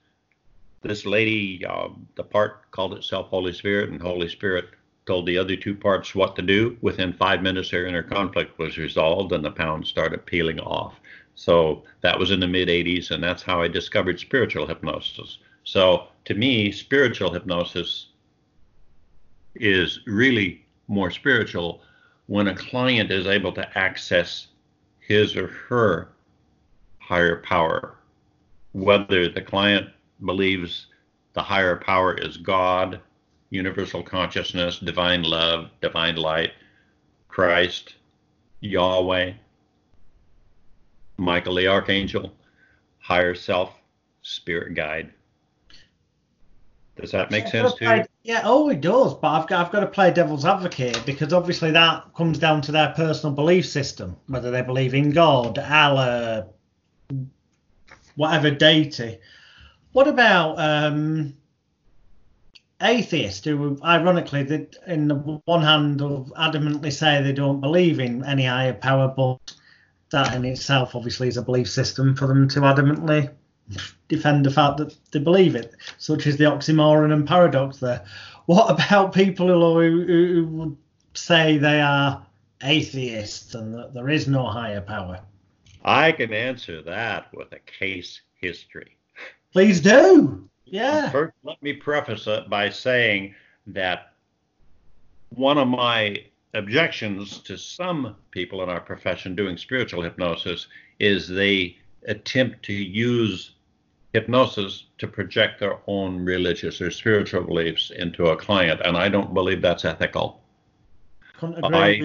[0.80, 4.70] this lady, uh, the part called itself Holy Spirit, and Holy Spirit
[5.06, 6.76] told the other two parts what to do.
[6.80, 11.00] Within five minutes, their inner conflict was resolved and the pound started peeling off.
[11.34, 15.38] So that was in the mid 80s, and that's how I discovered spiritual hypnosis.
[15.64, 18.08] So to me, spiritual hypnosis
[19.54, 21.82] is really more spiritual
[22.26, 24.48] when a client is able to access
[25.00, 26.08] his or her
[26.98, 27.96] higher power,
[28.72, 29.88] whether the client
[30.24, 30.86] believes
[31.34, 33.00] the higher power is God,
[33.50, 36.52] universal consciousness, divine love, divine light,
[37.28, 37.94] Christ,
[38.60, 39.32] Yahweh,
[41.22, 42.32] Michael the Archangel,
[42.98, 43.74] higher self,
[44.22, 45.12] spirit guide.
[47.00, 48.04] Does that make sense to you?
[48.22, 49.14] Yeah, oh, it does.
[49.14, 52.72] But I've got I've got to play devil's advocate because obviously that comes down to
[52.72, 56.48] their personal belief system, whether they believe in God, Allah,
[58.16, 59.18] whatever deity.
[59.92, 61.34] What about um,
[62.82, 68.44] atheists who, ironically, that in the one hand, adamantly say they don't believe in any
[68.44, 69.54] higher power, but
[70.12, 73.30] that in itself obviously is a belief system for them to adamantly
[74.08, 78.04] defend the fact that they believe it, such as the oxymoron and paradox there.
[78.46, 80.76] What about people who, who would
[81.14, 82.24] say they are
[82.62, 85.20] atheists and that there is no higher power?
[85.84, 88.96] I can answer that with a case history.
[89.52, 90.48] Please do.
[90.64, 91.10] Yeah.
[91.10, 93.34] First, let me preface it by saying
[93.68, 94.12] that
[95.30, 100.66] one of my objections to some people in our profession doing spiritual hypnosis
[100.98, 101.76] is they
[102.06, 103.52] attempt to use
[104.12, 109.32] hypnosis to project their own religious or spiritual beliefs into a client, and I don't
[109.32, 110.42] believe that's ethical.
[111.42, 112.02] I,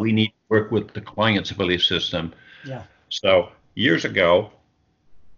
[0.00, 2.32] we need to work with the client's belief system.
[2.64, 2.84] Yeah.
[3.08, 4.52] So years ago,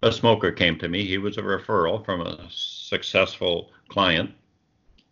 [0.02, 1.04] a smoker came to me.
[1.04, 4.30] He was a referral from a successful client.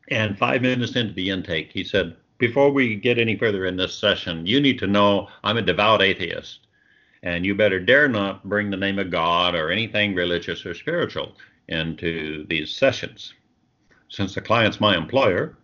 [0.08, 3.94] And five minutes into the intake, he said, Before we get any further in this
[3.94, 6.60] session, you need to know I'm a devout atheist
[7.22, 11.36] and you better dare not bring the name of God or anything religious or spiritual
[11.68, 13.34] into these sessions.
[14.08, 15.58] Since the client's my employer,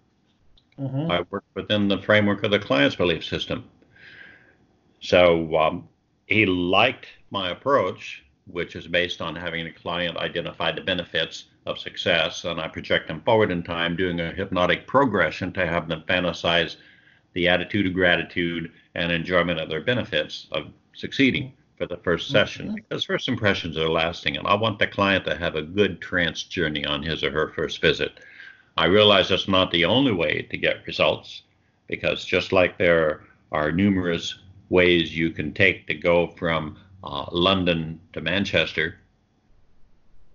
[0.78, 1.10] mm-hmm.
[1.10, 3.64] I work within the framework of the client's belief system.
[5.00, 5.88] So um,
[6.26, 11.78] he liked my approach, which is based on having the client identify the benefits of
[11.78, 16.04] success, and I project them forward in time, doing a hypnotic progression to have them
[16.08, 16.76] fantasize
[17.34, 22.66] the attitude of gratitude and enjoyment of their benefits of succeeding for the first session
[22.66, 22.76] mm-hmm.
[22.76, 26.42] because first impressions are lasting and I want the client to have a good trance
[26.42, 28.12] journey on his or her first visit.
[28.78, 31.42] I realize that's not the only way to get results
[31.86, 34.38] because just like there are numerous
[34.70, 38.98] ways you can take to go from uh, London to Manchester,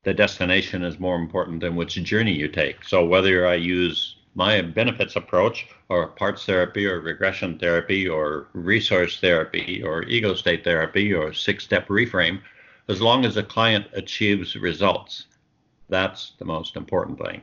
[0.04, 2.84] the destination is more important than which journey you take.
[2.84, 9.20] So whether I use my benefits approach or parts therapy or regression therapy or resource
[9.20, 12.41] therapy or ego state therapy or six step reframe,
[12.88, 15.28] as long as the client achieves results.
[15.89, 17.41] That's the most important thing.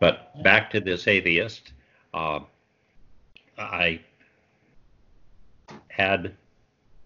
[0.00, 1.72] But back to this atheist,
[2.14, 2.40] uh,
[3.58, 4.00] I
[5.88, 6.34] had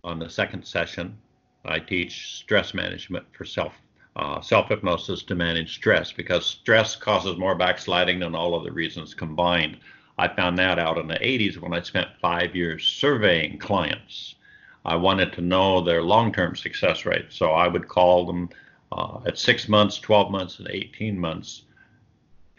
[0.04, 1.18] on the second session,
[1.64, 3.74] I teach stress management for self
[4.16, 8.72] uh, self hypnosis to manage stress because stress causes more backsliding than all of the
[8.72, 9.78] reasons combined.
[10.16, 14.36] I found that out in the 80s when I spent five years surveying clients.
[14.84, 17.26] I wanted to know their long term success rate.
[17.30, 18.50] So I would call them
[18.92, 21.62] uh, at six months, 12 months, and 18 months.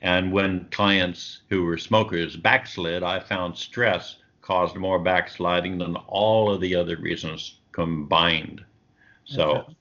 [0.02, 6.52] And when clients who were smokers backslid, I found stress caused more backsliding than all
[6.52, 8.64] of the other reasons combined.
[9.24, 9.76] So okay.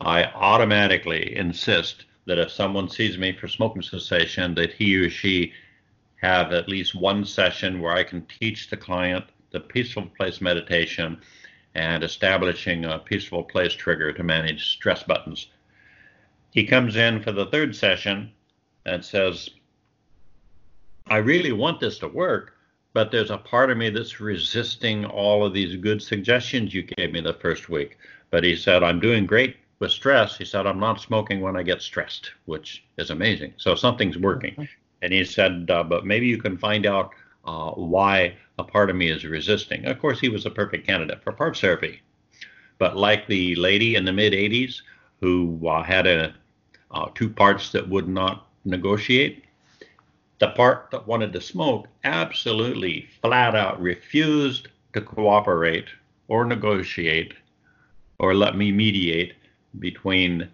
[0.00, 5.52] I automatically insist that if someone sees me for smoking cessation, that he or she
[6.22, 11.20] have at least one session where I can teach the client the peaceful place meditation
[11.74, 15.48] and establishing a peaceful place trigger to manage stress buttons.
[16.50, 18.32] he comes in for the third session
[18.86, 19.50] and says,
[21.08, 22.56] I really want this to work,
[22.92, 27.12] but there's a part of me that's resisting all of these good suggestions you gave
[27.12, 27.98] me the first week.
[28.30, 30.36] But he said, I'm doing great with stress.
[30.36, 33.54] He said, I'm not smoking when I get stressed, which is amazing.
[33.56, 34.68] So something's working.
[35.02, 37.10] And he said, uh, but maybe you can find out
[37.46, 39.86] uh, why a part of me is resisting.
[39.86, 42.02] Of course, he was a perfect candidate for parts therapy.
[42.78, 44.82] But like the lady in the mid 80s
[45.20, 46.34] who uh, had a,
[46.90, 49.44] uh, two parts that would not negotiate,
[50.38, 55.88] the part that wanted to smoke absolutely flat out refused to cooperate
[56.28, 57.34] or negotiate
[58.18, 59.34] or let me mediate
[59.78, 60.48] between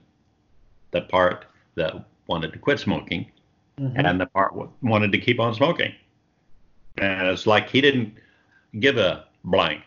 [0.91, 1.95] the part that
[2.27, 3.31] wanted to quit smoking
[3.79, 3.99] mm-hmm.
[3.99, 4.53] and the part
[4.83, 5.93] wanted to keep on smoking.
[6.99, 8.14] And it's like he didn't
[8.81, 9.83] give a blank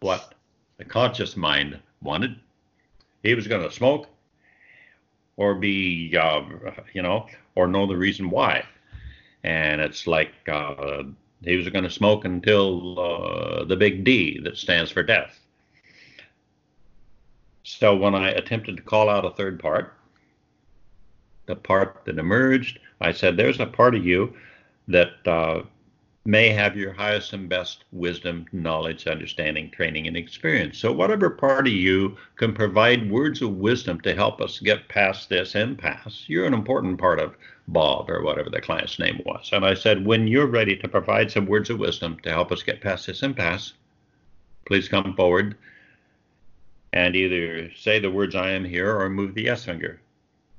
[0.00, 0.34] what
[0.78, 2.36] the conscious mind wanted.
[3.22, 4.08] He was going to smoke
[5.36, 6.42] or be, uh,
[6.92, 8.64] you know, or know the reason why.
[9.44, 11.04] And it's like uh,
[11.42, 15.38] he was going to smoke until uh, the big D that stands for death.
[17.68, 19.92] So when I attempted to call out a third part,
[21.46, 24.36] the part that emerged, I said, there's a part of you
[24.86, 25.62] that uh,
[26.24, 30.78] may have your highest and best wisdom, knowledge, understanding, training, and experience.
[30.78, 35.28] So, whatever part of you can provide words of wisdom to help us get past
[35.28, 37.34] this impasse, you're an important part of
[37.66, 39.50] Bob or whatever the client's name was.
[39.52, 42.62] And I said, when you're ready to provide some words of wisdom to help us
[42.62, 43.72] get past this impasse,
[44.66, 45.56] please come forward
[46.96, 50.00] and either say the words I am here or move the yes finger.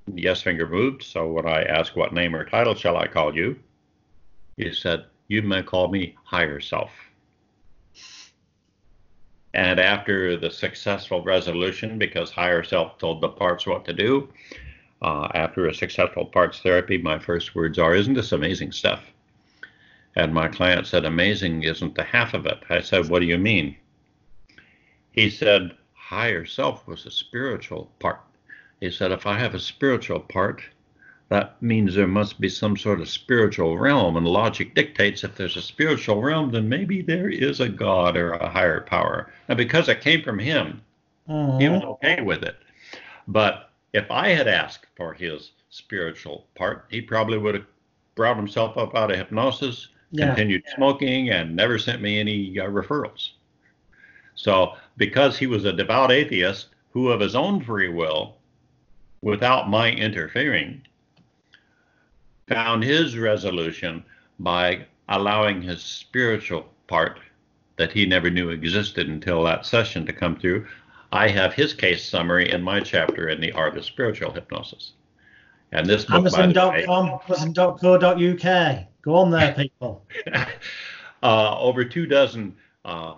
[0.07, 3.35] The yes finger moved, so when I asked what name or title shall I call
[3.35, 3.57] you,
[4.55, 6.91] he said, you may call me higher self.
[9.55, 14.29] And after the successful resolution, because higher self told the parts what to do,
[15.01, 19.01] uh, after a successful parts therapy, my first words are, Isn't this amazing stuff?
[20.15, 22.59] And my client said, Amazing isn't the half of it.
[22.69, 23.75] I said, What do you mean?
[25.11, 25.71] He said,
[26.07, 28.21] Higher self was a spiritual part.
[28.79, 30.63] He said, If I have a spiritual part,
[31.27, 35.57] that means there must be some sort of spiritual realm, and logic dictates if there's
[35.57, 39.33] a spiritual realm, then maybe there is a God or a higher power.
[39.49, 40.81] And because it came from him,
[41.27, 41.59] mm-hmm.
[41.59, 42.55] he was okay with it.
[43.27, 47.65] But if I had asked for his spiritual part, he probably would have
[48.15, 50.27] brought himself up out of hypnosis, yeah.
[50.27, 53.31] continued smoking, and never sent me any uh, referrals.
[54.37, 58.37] So, because he was a devout atheist who, of his own free will,
[59.21, 60.83] without my interfering,
[62.47, 64.05] found his resolution
[64.39, 67.19] by allowing his spiritual part
[67.77, 70.67] that he never knew existed until that session to come through.
[71.11, 74.93] I have his case summary in my chapter in the art of spiritual hypnosis.
[75.71, 78.85] And this book, Amazon.com, Amazon.co.uk.
[79.01, 80.05] Go on there, people.
[81.23, 83.15] uh, over two dozen uh,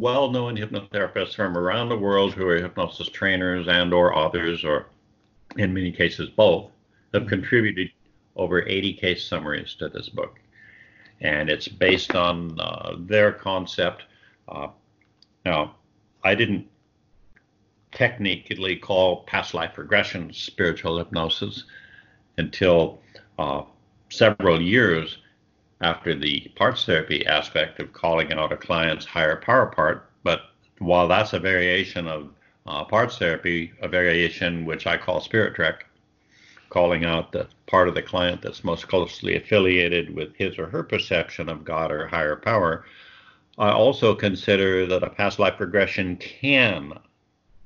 [0.00, 4.86] well-known hypnotherapists from around the world who are hypnosis trainers and or authors, or
[5.56, 6.70] in many cases both,
[7.14, 7.90] have contributed
[8.36, 10.38] over 80 case summaries to this book.
[11.22, 14.02] And it's based on uh, their concept.
[14.46, 14.68] Uh,
[15.46, 15.76] now,
[16.22, 16.66] I didn't
[17.92, 21.64] technically call past life regression spiritual hypnosis
[22.36, 23.00] until
[23.38, 23.62] uh,
[24.10, 25.16] several years
[25.80, 30.08] after the parts therapy aspect of calling out a client's higher power part.
[30.22, 30.42] But
[30.78, 32.30] while that's a variation of
[32.66, 35.86] uh, parts therapy, a variation which I call spirit trek,
[36.68, 40.82] calling out the part of the client that's most closely affiliated with his or her
[40.82, 42.84] perception of God or higher power.
[43.58, 46.92] I also consider that a past life regression can,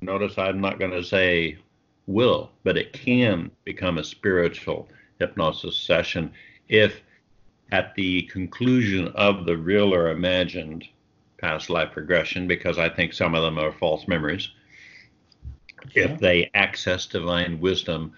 [0.00, 1.58] notice I'm not going to say
[2.06, 4.88] will, but it can become a spiritual
[5.18, 6.32] hypnosis session
[6.68, 7.00] if
[7.72, 10.86] at the conclusion of the real or imagined
[11.38, 14.48] past life regression, because I think some of them are false memories,
[15.94, 18.12] if they access divine wisdom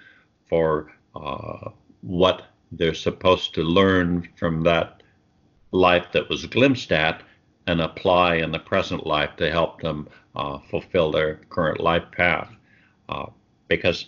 [0.48, 2.42] for uh, what
[2.72, 5.03] they're supposed to learn from that
[5.70, 7.22] life that was glimpsed at
[7.66, 12.50] and apply in the present life to help them uh, fulfill their current life path.
[13.09, 13.26] Uh,
[13.68, 14.07] because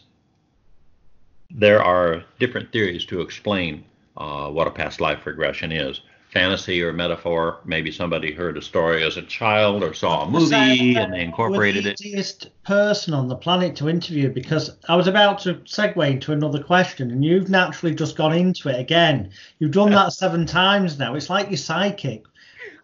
[1.51, 3.85] there are different theories to explain
[4.17, 6.01] uh, what a past life regression is
[6.35, 7.61] fantasy or metaphor.
[7.65, 11.87] Maybe somebody heard a story as a child or saw a movie and they incorporated
[11.87, 11.97] it.
[11.97, 16.33] The easiest person on the planet to interview because I was about to segue into
[16.33, 19.31] another question and you've naturally just gone into it again.
[19.61, 21.15] You've done that seven times now.
[21.15, 22.25] It's like you're psychic.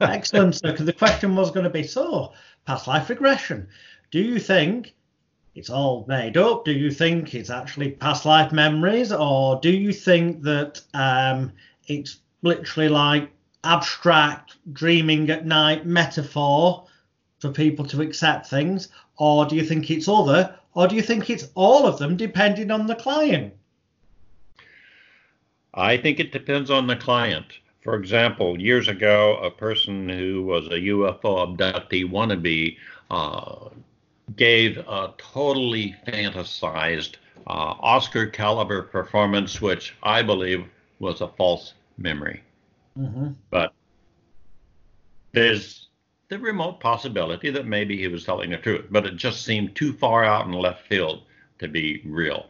[0.01, 0.63] Excellent.
[0.63, 2.33] Because the question was going to be so
[2.67, 3.67] past life regression.
[4.13, 4.95] Do you think
[5.55, 6.65] it's all made up?
[6.65, 11.53] Do you think it's actually past life memories, or do you think that um,
[11.87, 13.31] it's literally like
[13.65, 16.87] abstract dreaming at night metaphor
[17.41, 18.89] for people to accept things,
[19.19, 22.71] or do you think it's other, or do you think it's all of them depending
[22.71, 23.53] on the client?
[25.75, 27.47] I think it depends on the client.
[27.83, 32.77] For example, years ago, a person who was a UFO abductee wannabe
[33.11, 33.71] uh,
[34.37, 37.17] gave a totally fantasized
[37.47, 40.67] uh, Oscar caliber performance, which I believe
[40.99, 42.43] was a false memory.
[42.99, 43.31] Mm-hmm.
[43.51, 43.73] But
[45.33, 45.89] there's
[46.29, 49.93] the remote possibility that maybe he was telling the truth, but it just seemed too
[49.93, 51.23] far out in left field
[51.59, 52.47] to be real.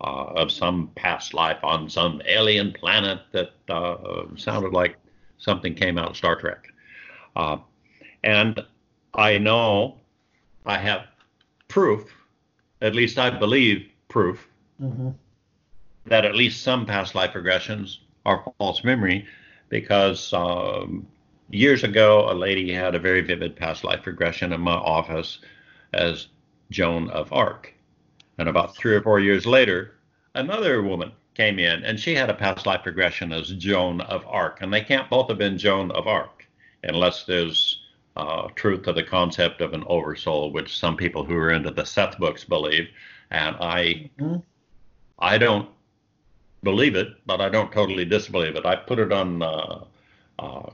[0.00, 4.96] Uh, of some past life on some alien planet that uh, sounded like
[5.38, 6.72] something came out of Star Trek.
[7.34, 7.56] Uh,
[8.22, 8.60] and
[9.14, 9.97] I know
[10.68, 11.06] I have
[11.66, 12.14] proof,
[12.82, 14.46] at least I believe proof,
[14.80, 15.10] mm-hmm.
[16.06, 19.26] that at least some past life regressions are false memory
[19.70, 21.06] because um,
[21.50, 25.38] years ago, a lady had a very vivid past life regression in my office
[25.94, 26.28] as
[26.70, 27.74] Joan of Arc.
[28.38, 29.94] And about three or four years later,
[30.34, 34.60] another woman came in and she had a past life regression as Joan of Arc.
[34.60, 36.46] And they can't both have been Joan of Arc
[36.84, 37.77] unless there's
[38.18, 41.84] uh, truth to the concept of an oversoul, which some people who are into the
[41.84, 42.88] Seth books believe,
[43.30, 44.36] and I, mm-hmm.
[45.18, 45.68] I don't
[46.64, 48.66] believe it, but I don't totally disbelieve it.
[48.66, 49.84] I put it on uh,
[50.40, 50.70] uh,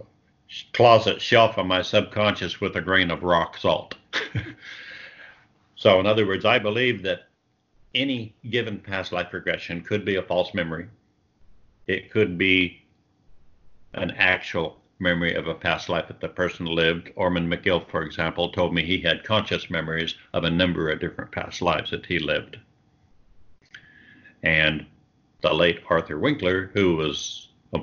[0.72, 3.94] closet shelf of my subconscious with a grain of rock salt.
[5.76, 7.28] so, in other words, I believe that
[7.94, 10.88] any given past life regression could be a false memory.
[11.86, 12.82] It could be
[13.92, 17.12] an actual memory of a past life that the person lived.
[17.14, 21.30] Ormond McGill, for example, told me he had conscious memories of a number of different
[21.30, 22.58] past lives that he lived.
[24.42, 24.86] And
[25.42, 27.80] the late Arthur Winkler, who was a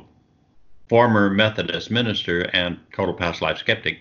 [0.90, 4.00] former Methodist minister and total past life skeptic,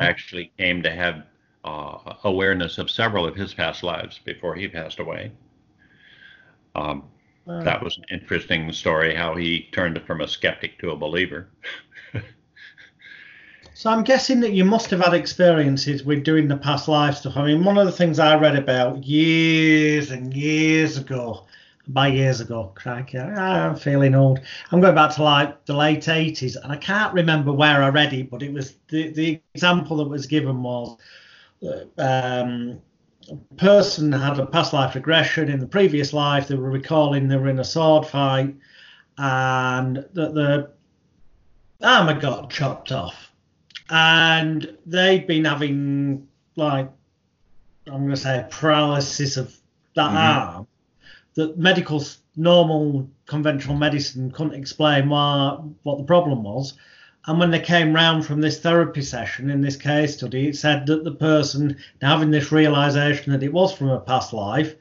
[0.00, 1.24] actually came to have
[1.64, 5.30] uh, awareness of several of his past lives before he passed away.
[6.74, 7.04] Um,
[7.64, 11.48] that was an interesting story how he turned from a skeptic to a believer.
[13.74, 17.36] so I'm guessing that you must have had experiences with doing the past life stuff.
[17.36, 21.46] I mean, one of the things I read about years and years ago,
[21.88, 24.40] by years ago, crikey, I'm feeling old.
[24.70, 28.12] I'm going back to like the late 80s, and I can't remember where I read
[28.12, 30.96] it, but it was the, the example that was given was
[31.98, 32.80] um,
[33.30, 36.48] a person had a past life regression in the previous life.
[36.48, 38.54] They were recalling they were in a sword fight
[39.18, 40.70] and that the
[41.82, 43.21] armor got chopped off.
[43.94, 46.26] And they'd been having,
[46.56, 46.90] like,
[47.86, 49.54] I'm going to say, a paralysis of
[49.94, 50.16] that mm-hmm.
[50.16, 50.66] arm
[51.34, 52.02] that medical,
[52.36, 56.74] normal, conventional medicine couldn't explain why, what the problem was.
[57.26, 60.86] And when they came round from this therapy session in this case study, it said
[60.86, 64.74] that the person having this realization that it was from a past life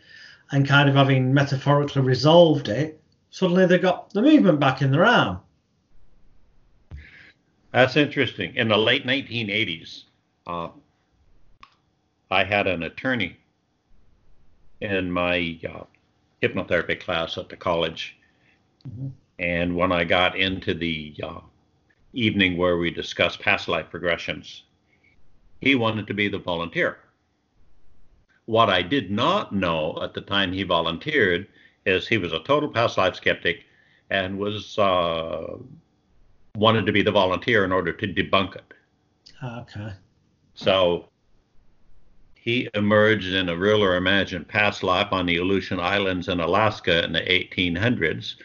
[0.51, 2.99] and kind of having metaphorically resolved it,
[3.30, 5.39] suddenly they got the movement back in their arm.
[7.72, 8.55] That's interesting.
[8.55, 10.03] In the late 1980s,
[10.47, 10.69] uh,
[12.30, 13.38] I had an attorney
[14.82, 15.84] in my uh,
[16.41, 18.17] hypnotherapy class at the college.
[18.88, 19.07] Mm-hmm.
[19.39, 21.39] And when I got into the uh,
[22.13, 24.61] evening where we discussed past life regressions.
[25.61, 26.97] He wanted to be the volunteer.
[28.45, 31.47] What I did not know at the time he volunteered
[31.86, 33.63] is he was a total past life skeptic
[34.09, 35.57] and was uh,
[36.55, 38.73] wanted to be the volunteer in order to debunk it.
[39.43, 39.91] Okay.
[40.53, 41.07] So
[42.35, 47.03] he emerged in a real or imagined past life on the Aleutian Islands in Alaska
[47.03, 48.35] in the 1800s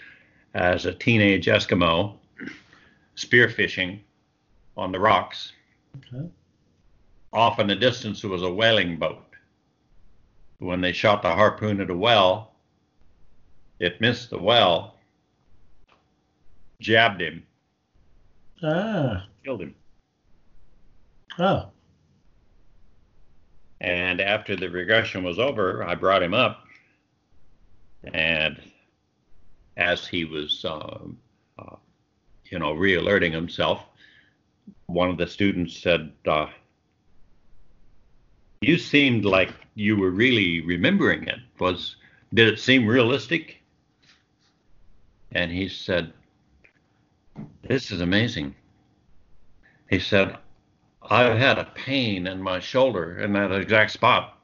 [0.54, 2.16] as a teenage Eskimo
[3.16, 4.00] spearfishing
[4.76, 5.52] on the rocks.
[5.96, 6.28] Okay.
[7.32, 9.22] Off in the distance, was a whaling boat.
[10.59, 12.52] When they shot the harpoon at a well,
[13.78, 14.96] it missed the well,
[16.80, 17.42] jabbed him,
[18.62, 19.26] ah.
[19.44, 19.74] killed him.
[21.38, 21.70] Oh.
[23.80, 26.64] And after the regression was over, I brought him up,
[28.14, 28.59] and
[29.76, 31.18] as he was um,
[31.59, 31.76] uh,
[32.50, 33.84] you know, re-alerting himself,
[34.86, 36.46] one of the students said, uh,
[38.62, 41.38] "You seemed like you were really remembering it.
[41.59, 41.96] Was
[42.32, 43.62] did it seem realistic?"
[45.32, 46.14] And he said,
[47.62, 48.55] "This is amazing."
[49.91, 50.37] He said,
[51.03, 54.37] I've had a pain in my shoulder in that exact spot."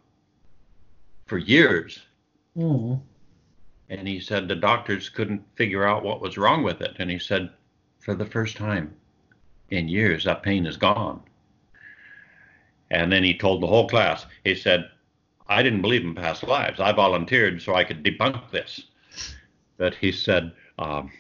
[1.33, 1.99] for years.
[2.55, 3.01] Mm.
[3.89, 6.97] And he said the doctors couldn't figure out what was wrong with it.
[6.99, 7.49] And he said,
[8.01, 8.95] for the first time
[9.71, 11.23] in years, that pain is gone.
[12.91, 14.91] And then he told the whole class, he said,
[15.49, 16.81] I didn't believe in past lives.
[16.81, 18.85] I volunteered so I could debunk this.
[19.79, 21.11] But he said, um,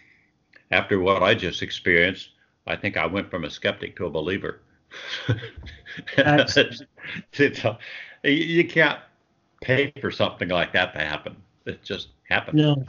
[0.73, 2.31] after what I just experienced,
[2.66, 4.61] I think I went from a skeptic to a believer.
[8.25, 8.99] you can't
[9.62, 11.37] pay for something like that to happen.
[11.66, 12.59] It just happened.
[12.59, 12.85] No.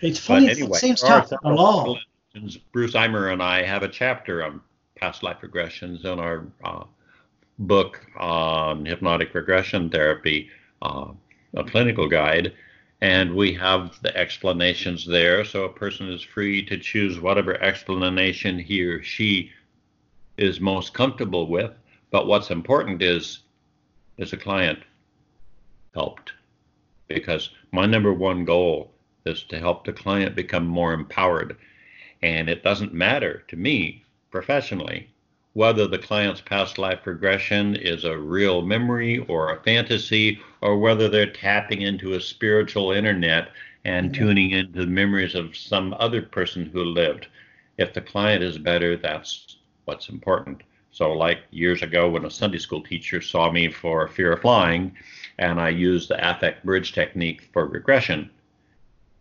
[0.00, 0.50] It's funny.
[0.50, 1.98] Anyway, it seems to happen a lot.
[2.72, 4.60] Bruce Eimer and I have a chapter on
[4.96, 6.84] past life regressions in our uh,
[7.58, 10.48] book on hypnotic regression therapy,
[10.82, 11.08] uh,
[11.54, 12.52] a clinical guide,
[13.00, 15.44] and we have the explanations there.
[15.44, 19.52] So a person is free to choose whatever explanation he or she
[20.36, 21.72] is most comfortable with.
[22.10, 23.40] But what's important is,
[24.16, 24.80] is the client
[25.94, 26.32] helped?
[27.06, 28.92] Because my number one goal
[29.24, 31.56] is to help the client become more empowered.
[32.22, 35.08] And it doesn't matter to me professionally
[35.58, 41.08] whether the client's past life regression is a real memory or a fantasy, or whether
[41.08, 43.48] they're tapping into a spiritual internet
[43.84, 44.22] and mm-hmm.
[44.22, 47.26] tuning into the memories of some other person who lived.
[47.76, 50.62] If the client is better, that's what's important.
[50.92, 54.94] So, like years ago, when a Sunday school teacher saw me for fear of flying,
[55.38, 58.30] and I used the affect bridge technique for regression,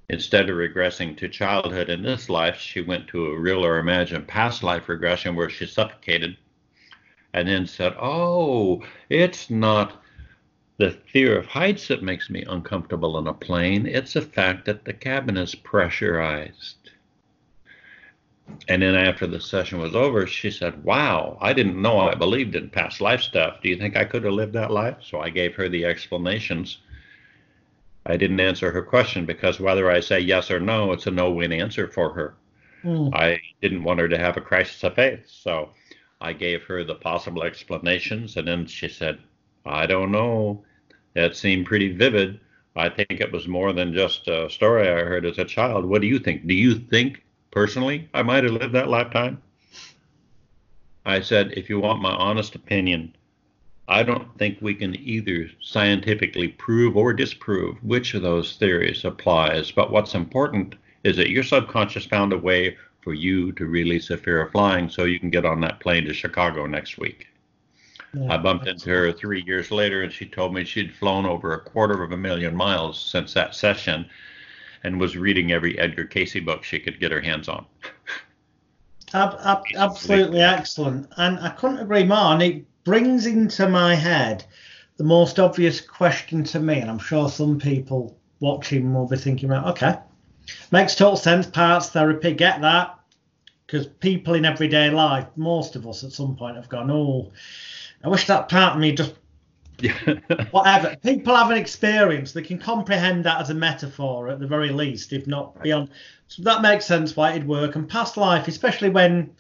[0.10, 4.26] Instead of regressing to childhood in this life, she went to a real or imagined
[4.26, 6.38] past life regression where she suffocated
[7.34, 10.02] and then said, Oh, it's not
[10.78, 13.86] the fear of heights that makes me uncomfortable in a plane.
[13.86, 16.92] It's the fact that the cabin is pressurized.
[18.70, 22.56] And then after the session was over, she said, Wow, I didn't know I believed
[22.56, 23.62] in past life stuff.
[23.62, 25.00] Do you think I could have lived that life?
[25.02, 26.78] So I gave her the explanations
[28.10, 31.30] I didn't answer her question because whether I say yes or no, it's a no
[31.30, 32.36] win answer for her.
[32.84, 33.14] Mm.
[33.14, 35.26] I didn't want her to have a crisis of faith.
[35.28, 35.72] So
[36.22, 38.38] I gave her the possible explanations.
[38.38, 39.20] And then she said,
[39.66, 40.64] I don't know.
[41.16, 42.40] That seemed pretty vivid.
[42.78, 45.84] I think it was more than just a story I heard as a child.
[45.84, 46.48] What do you think?
[46.48, 49.42] Do you think personally I might have lived that lifetime?
[51.06, 53.16] I said, if you want my honest opinion,
[53.88, 59.72] I don't think we can either scientifically prove or disprove which of those theories applies.
[59.72, 64.18] But what's important is that your subconscious found a way for you to release a
[64.18, 67.28] fear of flying so you can get on that plane to Chicago next week.
[68.14, 71.54] Yeah, I bumped into her three years later and she told me she'd flown over
[71.54, 74.10] a quarter of a million miles since that session
[74.84, 77.66] and was reading every Edgar Cayce book she could get her hands on.
[79.14, 81.08] Ab- ab- absolutely excellent.
[81.16, 82.34] And I couldn't agree more.
[82.34, 84.46] And it brings into my head
[84.96, 89.50] the most obvious question to me, and I'm sure some people watching will be thinking,
[89.50, 89.98] right, okay,
[90.72, 91.46] makes total sense.
[91.46, 92.98] Parts therapy, get that,
[93.66, 97.30] because people in everyday life, most of us at some point have gone, oh,
[98.06, 99.16] I wish that part of me just
[100.52, 100.96] whatever.
[101.04, 105.12] People have an experience; they can comprehend that as a metaphor at the very least,
[105.12, 105.90] if not beyond.
[106.30, 107.76] So that makes sense why it'd work.
[107.76, 109.36] And past life, especially when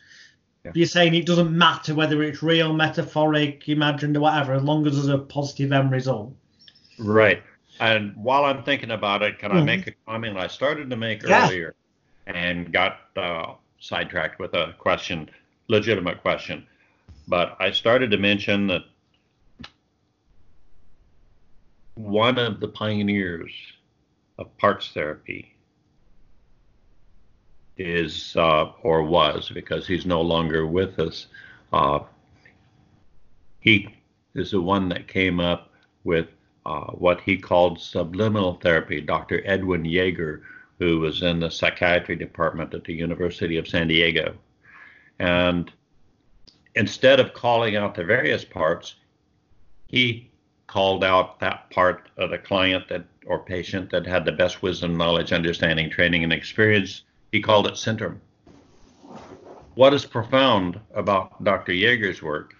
[0.67, 0.71] yeah.
[0.75, 4.93] You're saying it doesn't matter whether it's real, metaphoric, imagined, or whatever, as long as
[4.93, 6.33] there's a positive end result.
[6.99, 7.41] Right.
[7.79, 9.59] And while I'm thinking about it, can mm-hmm.
[9.59, 11.45] I make a comment I started to make yeah.
[11.45, 11.75] earlier
[12.25, 15.29] and got uh, sidetracked with a question,
[15.67, 16.65] legitimate question.
[17.27, 18.81] But I started to mention that
[21.95, 23.51] one of the pioneers
[24.37, 25.56] of parts therapy
[27.77, 31.27] is uh, or was because he's no longer with us.
[31.71, 31.99] Uh,
[33.59, 33.89] he
[34.35, 35.71] is the one that came up
[36.03, 36.27] with
[36.65, 39.01] uh, what he called subliminal therapy.
[39.01, 39.41] Dr.
[39.45, 40.43] Edwin Yager,
[40.79, 44.35] who was in the psychiatry department at the University of San Diego,
[45.19, 45.71] and
[46.75, 48.95] instead of calling out the various parts,
[49.87, 50.29] he
[50.67, 54.95] called out that part of the client that or patient that had the best wisdom,
[54.95, 57.03] knowledge, understanding, training, and experience
[57.37, 58.17] he called it Centrum.
[59.75, 61.71] What is profound about Dr.
[61.71, 62.55] Yager's work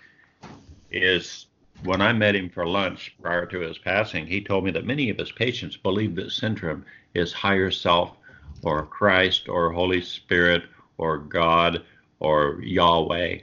[0.92, 1.48] is
[1.84, 5.10] when I met him for lunch prior to his passing, he told me that many
[5.10, 6.84] of his patients believe that Centrum
[7.16, 8.18] is higher self
[8.62, 10.66] or Christ or Holy Spirit
[11.00, 11.84] or God
[12.20, 13.40] or Yahweh.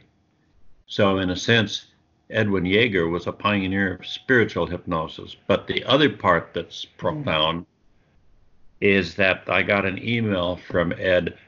[0.87, 1.87] So, in a sense,
[2.31, 5.35] Edwin Yager was a pioneer of spiritual hypnosis.
[5.49, 7.67] But the other part that's profound
[8.81, 11.39] is that I got an email from Ed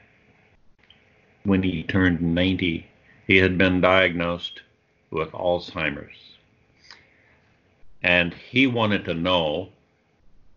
[1.43, 2.85] when he turned 90.
[3.25, 4.61] He had been diagnosed
[5.11, 6.17] with Alzheimer's.
[8.03, 9.69] And he wanted to know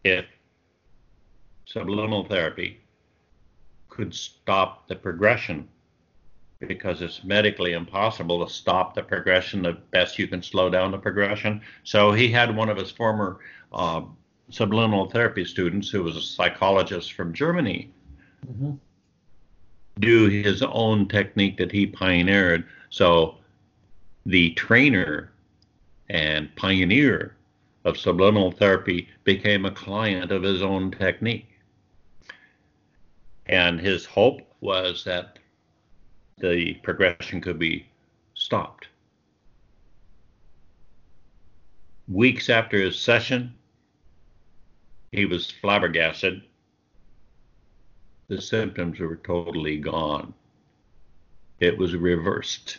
[0.05, 0.25] if
[1.64, 2.81] subliminal therapy
[3.89, 5.68] could stop the progression
[6.66, 9.62] because it's medically impossible to stop the progression.
[9.62, 11.62] The best you can slow down the progression.
[11.85, 13.41] So he had one of his former
[13.73, 14.03] uh,
[14.51, 17.93] subliminal therapy students, who was a psychologist from Germany,
[18.47, 18.73] mm-hmm.
[19.99, 22.67] do his own technique that he pioneered.
[22.91, 23.37] So
[24.27, 25.33] the trainer
[26.09, 27.37] and pioneer
[27.85, 31.49] of subliminal therapy became a client of his own technique.
[33.47, 35.39] And his hope was that
[36.39, 37.87] the progression could be
[38.35, 38.89] stopped.
[42.09, 43.55] Weeks after his session,
[45.13, 46.43] he was flabbergasted.
[48.29, 50.35] The symptoms were totally gone.
[51.59, 52.79] It was reversed.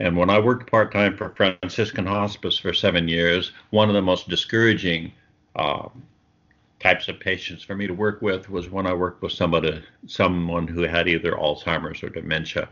[0.00, 4.02] And when I worked part time for Franciscan Hospice for seven years, one of the
[4.02, 5.12] most discouraging
[5.56, 5.88] uh,
[6.78, 10.68] types of patients for me to work with was when I worked with somebody, someone
[10.68, 12.68] who had either Alzheimer's or dementia.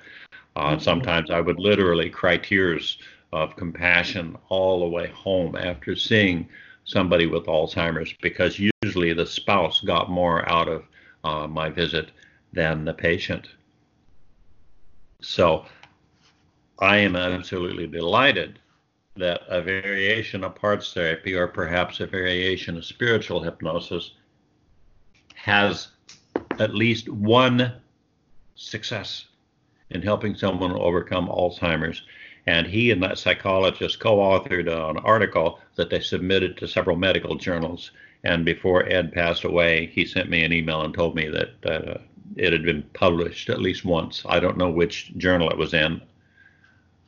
[0.55, 0.81] Uh, mm-hmm.
[0.81, 2.99] Sometimes I would literally cry tears
[3.33, 6.49] of compassion all the way home after seeing
[6.87, 10.85] somebody with Alzheimer's because usually the spouse got more out of
[11.25, 12.11] uh, my visit
[12.53, 13.49] than the patient.
[15.21, 15.67] So
[16.79, 18.61] I am absolutely delighted
[19.17, 24.13] that a variation of parts therapy or perhaps a variation of spiritual hypnosis
[25.35, 25.89] has
[26.59, 27.73] at least one
[28.55, 29.27] success
[29.91, 32.03] in helping someone overcome Alzheimer's.
[32.47, 37.35] And he and that psychologist co authored an article that they submitted to several medical
[37.35, 37.91] journals.
[38.25, 41.99] And before Ed passed away, he sent me an email and told me that uh,
[42.37, 44.23] it had been published at least once.
[44.29, 46.01] I don't know which journal it was in,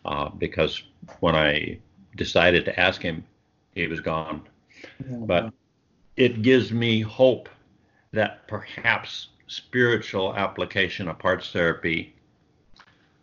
[0.04, 0.82] uh, because
[1.20, 1.78] when I
[2.16, 3.24] decided to ask him,
[3.74, 4.42] he was gone.
[5.08, 5.52] But
[6.16, 7.48] it gives me hope
[8.12, 12.14] that perhaps spiritual application of parts therapy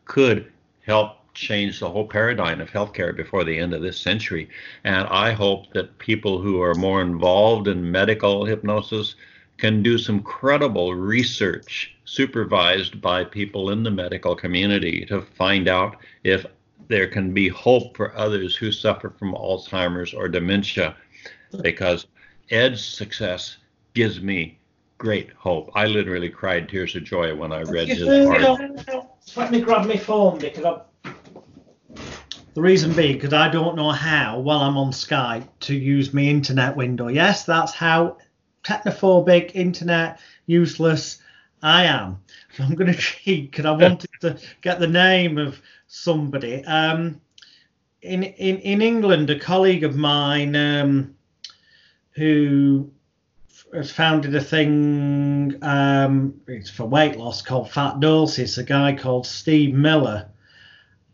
[0.05, 0.51] could
[0.81, 4.49] help change the whole paradigm of healthcare before the end of this century.
[4.83, 9.15] And I hope that people who are more involved in medical hypnosis
[9.57, 15.97] can do some credible research supervised by people in the medical community to find out
[16.23, 16.45] if
[16.87, 20.95] there can be hope for others who suffer from Alzheimer's or dementia
[21.61, 22.07] because
[22.51, 23.57] Ed's success
[23.93, 24.59] gives me
[24.97, 25.71] great hope.
[25.73, 29.17] I literally cried tears of joy when I read his article.
[29.35, 30.81] Let me grab my phone because I.
[32.55, 36.21] The reason being because I don't know how, while I'm on Skype, to use my
[36.21, 37.09] internet window.
[37.09, 38.17] Yes, that's how
[38.63, 41.19] technophobic, internet useless
[41.61, 42.21] I am.
[42.55, 46.63] So I'm going to cheat because I wanted to get the name of somebody.
[46.63, 47.19] Um,
[48.01, 51.13] in, in, in England, a colleague of mine um,
[52.11, 52.89] who
[53.73, 58.57] has founded a thing um, it's for weight loss called Fat Doses.
[58.57, 60.29] A guy called Steve Miller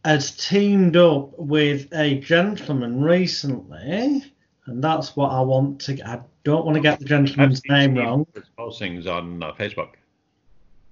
[0.03, 4.23] has teamed up with a gentleman recently,
[4.65, 6.01] and that's what I want to.
[6.07, 8.25] I don't want to get the gentleman's name wrong.
[8.57, 9.93] Postings on uh, Facebook.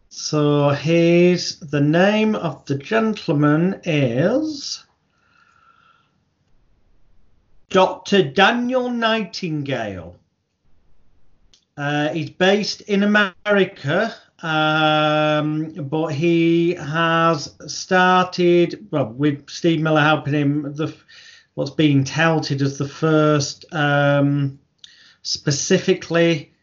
[0.10, 4.84] So here's the name of the gentleman is
[7.70, 8.24] Dr.
[8.24, 10.16] Daniel Nightingale.
[11.78, 20.34] Uh, he's based in America, um, but he has started well with Steve Miller helping
[20.34, 20.74] him.
[20.76, 20.96] The
[21.56, 24.60] what's being touted as the first um,
[25.24, 26.54] specifically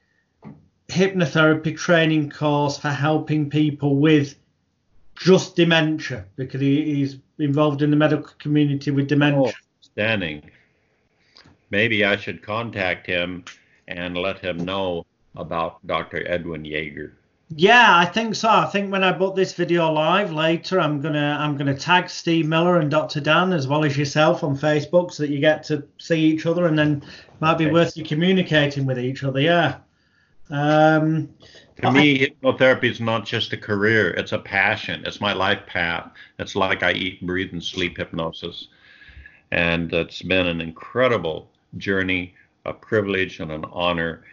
[0.89, 4.37] hypnotherapy training course for helping people with
[5.17, 9.49] just dementia because he, he's involved in the medical community with dementia.
[9.49, 9.53] Oh.
[11.71, 13.45] Maybe I should contact him
[13.89, 15.05] and let him know
[15.35, 16.27] about Dr.
[16.27, 17.13] Edwin Yager.
[17.49, 18.49] Yeah, I think so.
[18.49, 22.47] I think when I put this video live later, I'm gonna I'm gonna tag Steve
[22.47, 23.21] Miller and Dr.
[23.21, 26.67] Dan as well as yourself on Facebook so that you get to see each other
[26.67, 27.05] and then
[27.39, 29.39] might be worth you communicating with each other.
[29.41, 29.77] Yeah.
[30.51, 31.29] Um,
[31.83, 35.05] to me, hypnotherapy is not just a career; it's a passion.
[35.07, 36.11] It's my life path.
[36.41, 38.69] It's like I eat, breathe, and sleep hypnosis,
[39.53, 42.35] and it's been an incredible journey,
[42.65, 44.25] a privilege, and an honor.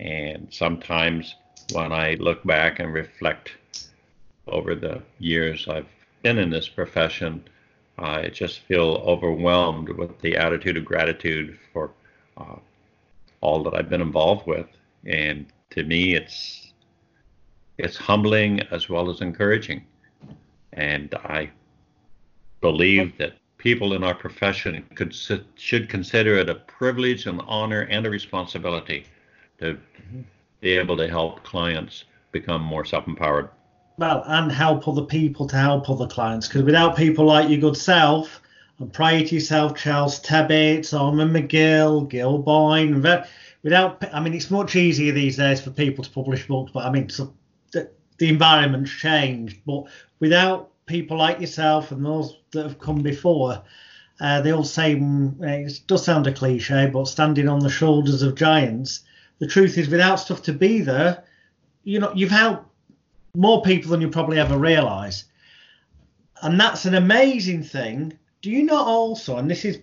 [0.00, 1.34] And sometimes,
[1.72, 3.56] when I look back and reflect
[4.46, 5.86] over the years I've
[6.22, 7.44] been in this profession,
[7.98, 11.90] I just feel overwhelmed with the attitude of gratitude for
[12.36, 12.56] uh,
[13.40, 14.66] all that I've been involved with
[15.04, 16.72] and to me, it's
[17.78, 19.84] it's humbling as well as encouraging,
[20.72, 21.50] and I
[22.60, 28.06] believe that people in our profession could should consider it a privilege, an honor, and
[28.06, 29.06] a responsibility
[29.58, 30.22] to mm-hmm.
[30.60, 33.48] Be able to help clients become more self-empowered.
[33.96, 37.76] Well, and help other people to help other clients, because without people like your good
[37.76, 38.40] self,
[38.78, 43.02] and prior to yourself, Charles Tebbetts, Ormond McGill, Gil Boyne,
[43.62, 46.90] without, I mean, it's much easier these days for people to publish books, but I
[46.90, 47.34] mean, so
[47.72, 49.84] the, the environment's changed, but
[50.20, 53.62] without people like yourself and those that have come before,
[54.20, 58.22] uh, they all say mm, it does sound a cliche, but standing on the shoulders
[58.22, 59.00] of giants.
[59.38, 61.24] The truth is, without stuff to be there,
[61.84, 62.66] you know, you've helped
[63.34, 65.24] more people than you probably ever realise,
[66.42, 68.18] and that's an amazing thing.
[68.42, 69.80] Do you not also, and this is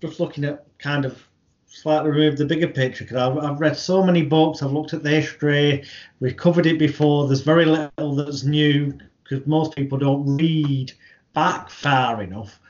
[0.00, 1.28] just looking at kind of
[1.66, 5.02] slightly remove the bigger picture because I've, I've, read so many books, I've looked at
[5.02, 5.84] the history,
[6.20, 7.26] we've covered it before.
[7.26, 10.92] There's very little that's new because most people don't read
[11.34, 12.60] back far enough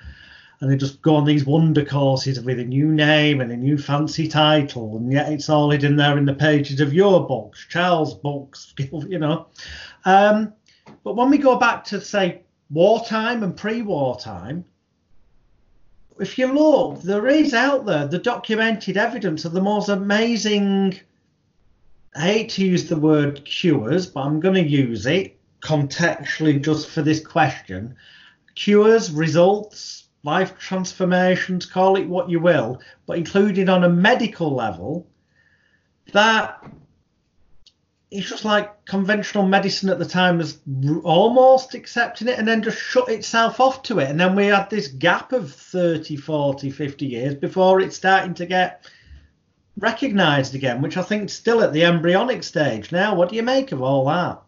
[0.61, 3.79] and they just go on these wonder courses with a new name and a new
[3.79, 8.15] fancy title, and yet it's all hidden there in the pages of your books, Charles'
[8.15, 9.47] books, you know.
[10.05, 10.53] Um,
[11.05, 14.65] but when we go back to say wartime and pre-wartime,
[16.19, 20.99] if you look, there is out there the documented evidence of the most amazing.
[22.17, 26.89] I hate to use the word cures, but I'm going to use it contextually just
[26.89, 27.95] for this question.
[28.57, 35.07] Cures, results, life transformations, call it what you will, but included on a medical level,
[36.13, 36.63] that
[38.11, 40.59] it's just like conventional medicine at the time was
[41.03, 44.11] almost accepting it and then just shut itself off to it.
[44.11, 48.47] And then we had this gap of 30, 40, 50 years before it's starting to
[48.47, 48.87] get
[49.79, 52.93] recognized again, which I think is still at the embryonic stage.
[52.93, 54.43] Now, what do you make of all that?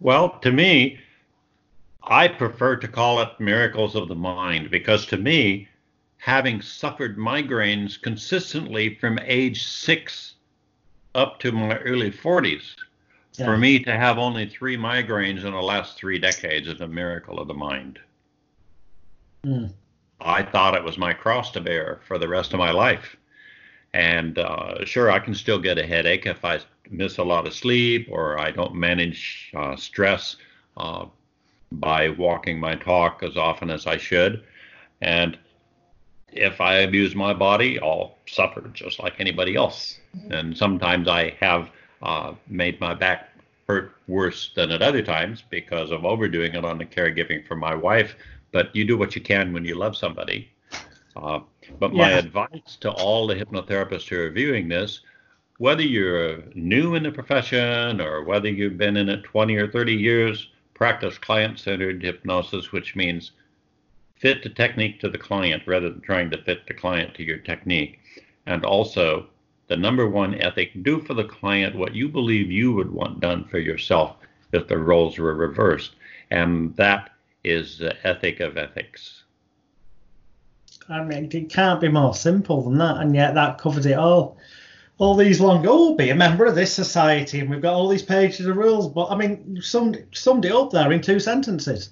[0.00, 0.98] Well, to me,
[2.04, 5.68] I prefer to call it miracles of the mind because to me,
[6.18, 10.34] having suffered migraines consistently from age six
[11.14, 12.76] up to my early 40s,
[13.34, 13.44] yeah.
[13.44, 17.38] for me to have only three migraines in the last three decades is a miracle
[17.38, 17.98] of the mind.
[19.44, 19.72] Mm.
[20.20, 23.16] I thought it was my cross to bear for the rest of my life.
[23.94, 27.54] And uh, sure, I can still get a headache if I miss a lot of
[27.54, 30.36] sleep or I don't manage uh, stress
[30.76, 31.06] uh,
[31.80, 34.44] by walking my talk as often as I should.
[35.00, 35.38] And
[36.28, 39.98] if I abuse my body, I'll suffer just like anybody else.
[40.30, 41.70] And sometimes I have
[42.02, 43.30] uh, made my back
[43.68, 47.74] hurt worse than at other times because of overdoing it on the caregiving for my
[47.74, 48.14] wife.
[48.50, 50.50] But you do what you can when you love somebody.
[51.16, 51.40] Uh,
[51.78, 52.18] but my yeah.
[52.18, 55.00] advice to all the hypnotherapists who are viewing this,
[55.58, 59.94] whether you're new in the profession or whether you've been in it 20 or 30
[59.94, 63.32] years, practice client centered hypnosis, which means
[64.16, 67.38] fit the technique to the client rather than trying to fit the client to your
[67.38, 67.98] technique.
[68.46, 69.26] And also,
[69.68, 73.44] the number one ethic do for the client what you believe you would want done
[73.44, 74.16] for yourself
[74.52, 75.96] if the roles were reversed.
[76.30, 77.10] And that
[77.44, 79.24] is the ethic of ethics.
[80.88, 84.36] I mean, it can't be more simple than that, and yet that covers it all
[85.02, 88.04] all these long, oh, be a member of this society, and we've got all these
[88.04, 88.88] pages of rules.
[88.88, 91.90] But I mean, you summed, summed it up there in two sentences.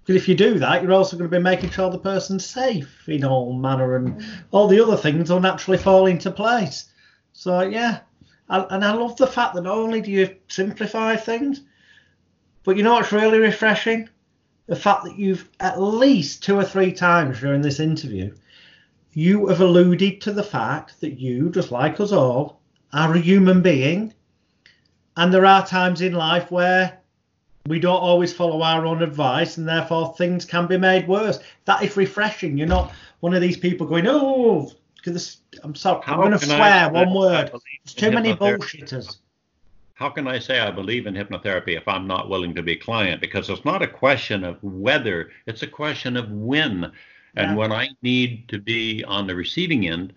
[0.00, 3.08] Because if you do that, you're also going to be making sure the person's safe
[3.08, 4.24] in all manner, and mm.
[4.50, 6.90] all the other things will naturally fall into place.
[7.32, 8.00] So yeah,
[8.48, 11.60] and I love the fact that not only do you simplify things,
[12.64, 14.08] but you know what's really refreshing?
[14.66, 18.34] The fact that you've at least two or three times during this interview
[19.14, 22.60] you have alluded to the fact that you, just like us all,
[22.92, 24.12] are a human being.
[25.16, 26.98] And there are times in life where
[27.66, 31.38] we don't always follow our own advice and therefore things can be made worse.
[31.66, 32.56] That is refreshing.
[32.56, 36.46] You're not one of these people going, oh, because I'm sorry, How I'm going to
[36.46, 37.50] swear I, one word.
[37.84, 39.18] There's too many bullshitters.
[39.94, 42.76] How can I say I believe in hypnotherapy if I'm not willing to be a
[42.76, 43.20] client?
[43.20, 46.90] Because it's not a question of whether, it's a question of when.
[47.36, 47.56] And yeah.
[47.56, 50.12] when I need to be on the receiving end,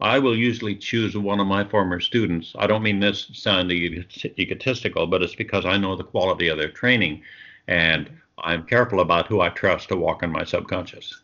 [0.00, 2.54] I will usually choose one of my former students.
[2.58, 4.04] I don't mean this sounding
[4.38, 7.22] egotistical, but it's because I know the quality of their training
[7.68, 11.22] and I'm careful about who I trust to walk in my subconscious.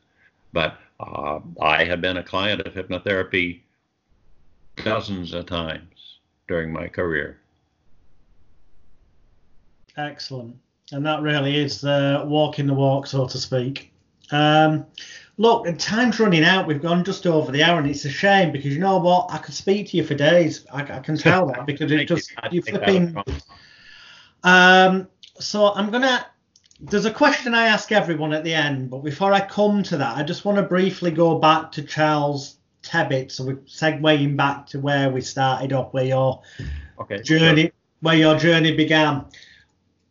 [0.53, 3.61] But uh, I have been a client of hypnotherapy
[4.77, 6.19] dozens of times
[6.49, 7.39] during my career.
[9.97, 10.57] Excellent.
[10.93, 13.93] And that really is uh, walking the walk, so to speak.
[14.33, 14.87] Um,
[15.41, 16.67] look, and time's running out.
[16.67, 19.33] We've gone just over the hour, and it's a shame because you know what?
[19.33, 20.67] I could speak to you for days.
[20.71, 23.17] I, I can tell that because it just you flipping.
[24.45, 26.27] Um, so I'm gonna.
[26.79, 30.17] There's a question I ask everyone at the end, but before I come to that,
[30.17, 33.33] I just want to briefly go back to Charles Tebbetts.
[33.33, 36.43] So we're segueing back to where we started off, where your
[37.01, 37.71] okay, journey, sure.
[38.01, 39.25] where your journey began.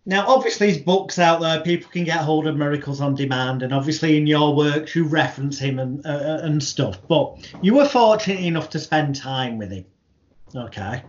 [0.09, 3.71] Now, obviously, his books out there, people can get hold of Miracles on Demand, and
[3.71, 7.07] obviously in your works you reference him and uh, uh, and stuff.
[7.07, 9.85] But you were fortunate enough to spend time with him,
[10.55, 11.03] okay?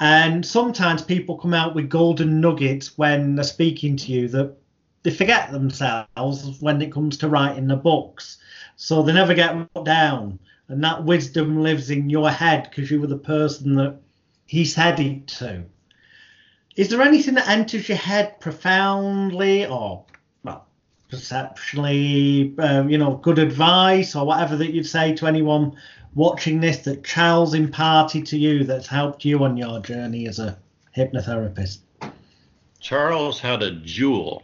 [0.00, 4.56] And sometimes people come out with golden nuggets when they're speaking to you that
[5.04, 8.38] they forget themselves when it comes to writing the books.
[8.74, 10.40] So they never get wrote down.
[10.66, 14.00] And that wisdom lives in your head because you were the person that
[14.46, 15.66] he said it to.
[16.76, 20.04] Is there anything that enters your head profoundly or,
[20.44, 20.66] well,
[21.10, 22.54] perceptionally?
[22.58, 25.74] um, you know, good advice or whatever that you'd say to anyone
[26.14, 30.58] watching this that Charles imparted to you that's helped you on your journey as a
[30.94, 31.78] hypnotherapist?
[32.78, 34.42] Charles had a jewel.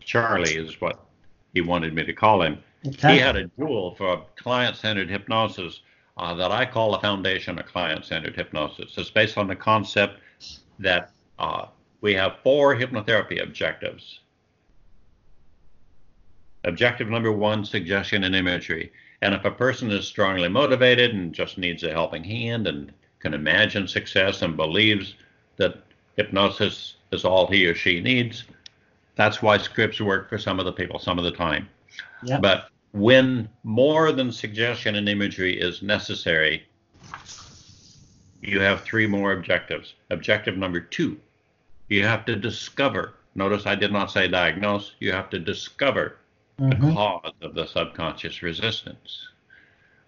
[0.00, 1.06] Charlie is what
[1.54, 2.58] he wanted me to call him.
[2.86, 3.14] Okay.
[3.14, 5.80] He had a jewel for client centered hypnosis
[6.18, 8.98] uh, that I call the foundation of client centered hypnosis.
[8.98, 10.18] It's based on the concept
[10.82, 11.66] that uh,
[12.00, 14.20] we have four hypnotherapy objectives.
[16.64, 18.92] Objective number one suggestion and imagery.
[19.22, 23.34] And if a person is strongly motivated and just needs a helping hand and can
[23.34, 25.14] imagine success and believes
[25.56, 25.82] that
[26.16, 28.44] hypnosis is all he or she needs,
[29.14, 31.68] that's why scripts work for some of the people some of the time.
[32.24, 32.42] Yep.
[32.42, 36.66] But when more than suggestion and imagery is necessary,
[38.42, 39.94] you have three more objectives.
[40.10, 41.16] Objective number two,
[41.88, 43.14] you have to discover.
[43.36, 46.16] Notice I did not say diagnose, you have to discover
[46.58, 46.70] mm-hmm.
[46.70, 49.28] the cause of the subconscious resistance.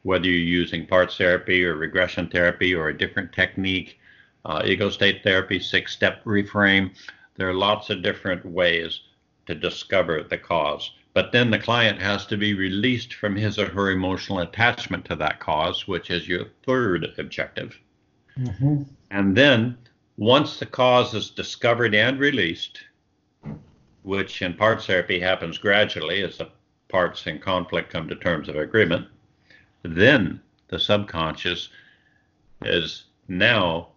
[0.02, 4.00] Whether you're using parts therapy or regression therapy or a different technique,
[4.44, 6.90] uh, ego state therapy, six step reframe,
[7.36, 9.00] there are lots of different ways
[9.46, 10.90] to discover the cause.
[11.14, 15.16] But then the client has to be released from his or her emotional attachment to
[15.16, 17.78] that cause, which is your third objective.
[18.38, 18.82] Mm-hmm.
[19.10, 19.78] And then
[20.16, 22.80] once the cause is discovered and released,
[24.02, 26.48] which in parts therapy happens gradually as the
[26.88, 29.06] parts in conflict come to terms of agreement,
[29.82, 31.68] then the subconscious
[32.62, 33.88] is now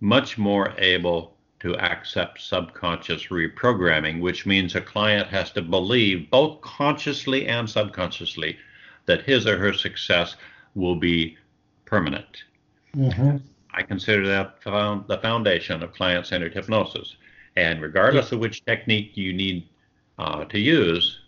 [0.00, 6.60] much more able to accept subconscious reprogramming, which means a client has to believe both
[6.60, 8.56] consciously and subconsciously
[9.06, 10.36] that his or her success
[10.74, 11.36] will be
[11.86, 12.44] permanent.
[12.96, 13.36] Mm-hmm.
[13.72, 17.16] I consider that found, the foundation of client centered hypnosis.
[17.56, 19.68] And regardless of which technique you need
[20.18, 21.20] uh, to use,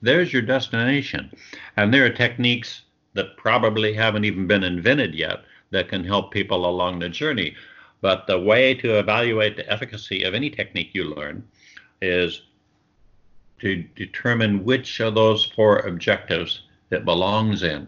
[0.00, 1.30] there's your destination.
[1.76, 2.82] And there are techniques
[3.14, 7.54] that probably haven't even been invented yet that can help people along the journey.
[8.00, 11.46] But the way to evaluate the efficacy of any technique you learn
[12.00, 12.42] is
[13.60, 17.86] to determine which of those four objectives it belongs in.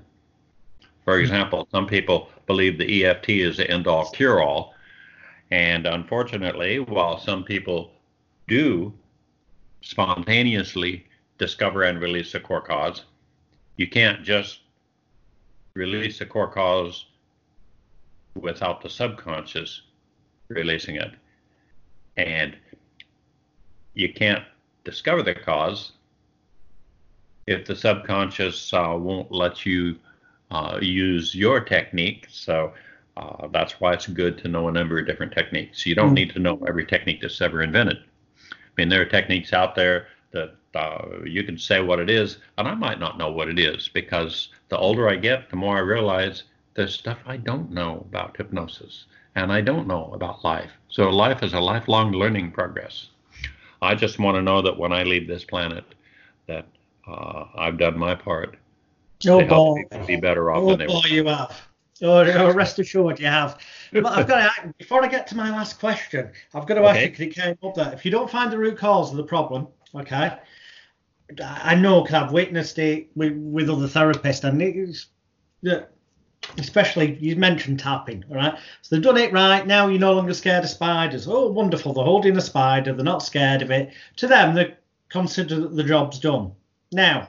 [1.05, 4.75] For example, some people believe the EFT is the end all cure all.
[5.51, 7.91] And unfortunately, while some people
[8.49, 8.93] do
[9.83, 11.07] spontaneously
[11.39, 13.05] discover and release the core cause,
[13.77, 14.61] you can't just
[15.75, 17.07] release the core cause
[18.35, 19.83] without the subconscious
[20.49, 21.13] releasing it.
[22.17, 22.57] And
[23.95, 24.45] you can't
[24.85, 25.93] discover the cause
[27.47, 29.97] if the subconscious uh, won't let you
[30.51, 32.27] uh, use your technique.
[32.31, 32.73] So
[33.17, 35.87] uh, that's why it's good to know a number of different techniques.
[35.87, 36.15] You don't mm-hmm.
[36.15, 37.99] need to know every technique that's ever invented.
[38.51, 42.39] I mean, there are techniques out there that uh, you can say what it is,
[42.59, 45.77] and I might not know what it is because the older I get, the more
[45.77, 46.43] I realize
[46.75, 49.07] there's stuff I don't know about hypnosis
[49.37, 50.71] and I don't know about life.
[50.89, 53.09] So life is a lifelong learning progress.
[53.83, 55.85] I just want to know that when I leave this planet,
[56.47, 56.67] that
[57.07, 58.57] uh, I've done my part
[59.25, 61.07] help people be better off oh, than they were.
[61.07, 61.61] you have.
[62.03, 63.59] Oh, oh, rest assured you have.
[63.93, 67.01] But I've got to, before I get to my last question, I've got to ask
[67.01, 67.93] you because it came up there.
[67.93, 70.39] If you don't find the root cause of the problem, okay,
[71.43, 75.07] I know because I've witnessed it with, with other therapists, and it's
[76.59, 78.59] especially you mentioned tapping, all right?
[78.83, 79.67] So they've done it right.
[79.67, 81.27] Now you're no longer scared of spiders.
[81.27, 81.93] Oh, wonderful.
[81.93, 82.93] They're holding a spider.
[82.93, 83.93] They're not scared of it.
[84.17, 84.75] To them, they
[85.09, 86.53] consider that the job's done.
[86.93, 87.29] Now,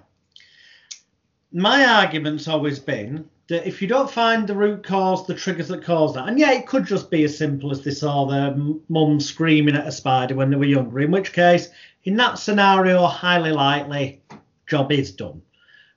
[1.52, 5.84] my argument's always been that if you don't find the root cause, the triggers that
[5.84, 8.56] cause that, and yeah, it could just be as simple as they saw their
[8.90, 11.70] mum screaming at a spider when they were younger, in which case,
[12.04, 14.22] in that scenario, highly likely,
[14.68, 15.42] job is done.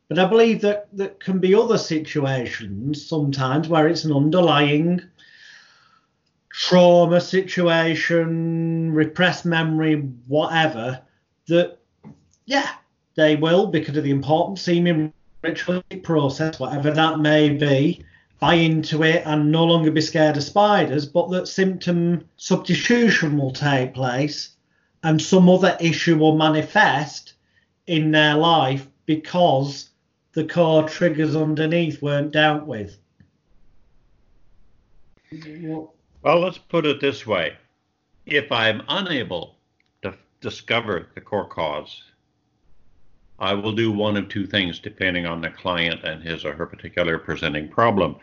[0.09, 5.03] But I believe that there can be other situations sometimes where it's an underlying
[6.51, 9.97] trauma situation, repressed memory,
[10.27, 11.01] whatever,
[11.47, 11.79] that,
[12.47, 12.71] yeah,
[13.17, 15.13] they will, because of the importance, seeming
[15.43, 18.05] ritualistic process, whatever that may be,
[18.41, 23.53] buy into it and no longer be scared of spiders, but that symptom substitution will
[23.53, 24.57] take place
[25.03, 27.35] and some other issue will manifest
[27.87, 29.91] in their life because
[30.33, 32.99] the core triggers underneath weren't dealt with.
[36.23, 37.57] Well, let's put it this way.
[38.27, 39.57] If I'm unable
[40.03, 42.03] to discover the core cause,
[43.41, 46.67] I will do one of two things depending on the client and his or her
[46.67, 48.17] particular presenting problem.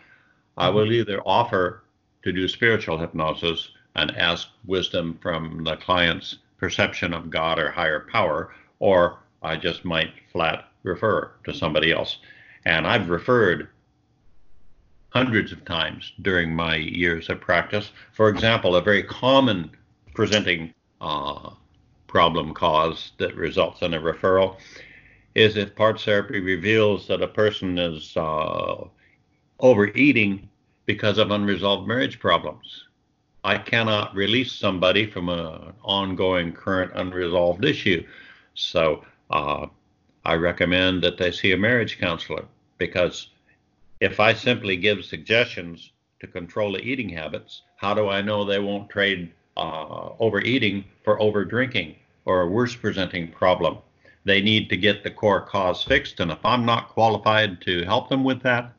[0.57, 1.83] I will either offer
[2.23, 8.07] to do spiritual hypnosis and ask wisdom from the client's perception of God or higher
[8.11, 12.17] power, or I just might flat refer to somebody else.
[12.65, 13.69] And I've referred
[15.09, 17.91] hundreds of times during my years of practice.
[18.11, 19.71] For example, a very common
[20.13, 21.51] presenting uh,
[22.07, 24.57] problem cause that results in a referral
[25.35, 28.85] is if parts therapy reveals that a person is uh,
[29.59, 30.49] overeating
[30.85, 32.85] because of unresolved marriage problems.
[33.43, 38.03] I cannot release somebody from an ongoing current unresolved issue.
[38.55, 39.67] So uh,
[40.23, 42.45] I recommend that they see a marriage counselor
[42.77, 43.27] because
[43.99, 45.91] if I simply give suggestions
[46.21, 51.19] to control the eating habits, how do I know they won't trade uh, overeating for
[51.19, 51.95] overdrinking
[52.25, 53.77] or a worse presenting problem?
[54.25, 56.19] They need to get the core cause fixed.
[56.19, 58.73] And if I'm not qualified to help them with that,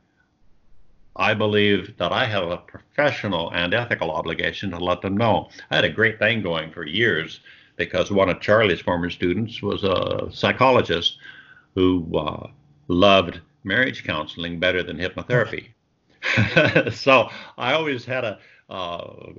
[1.14, 5.48] I believe that I have a professional and ethical obligation to let them know.
[5.70, 7.40] I had a great thing going for years
[7.76, 11.18] because one of Charlie's former students was a psychologist
[11.74, 12.48] who uh,
[12.88, 15.68] loved marriage counseling better than hypnotherapy.
[16.92, 19.32] so I always had a uh,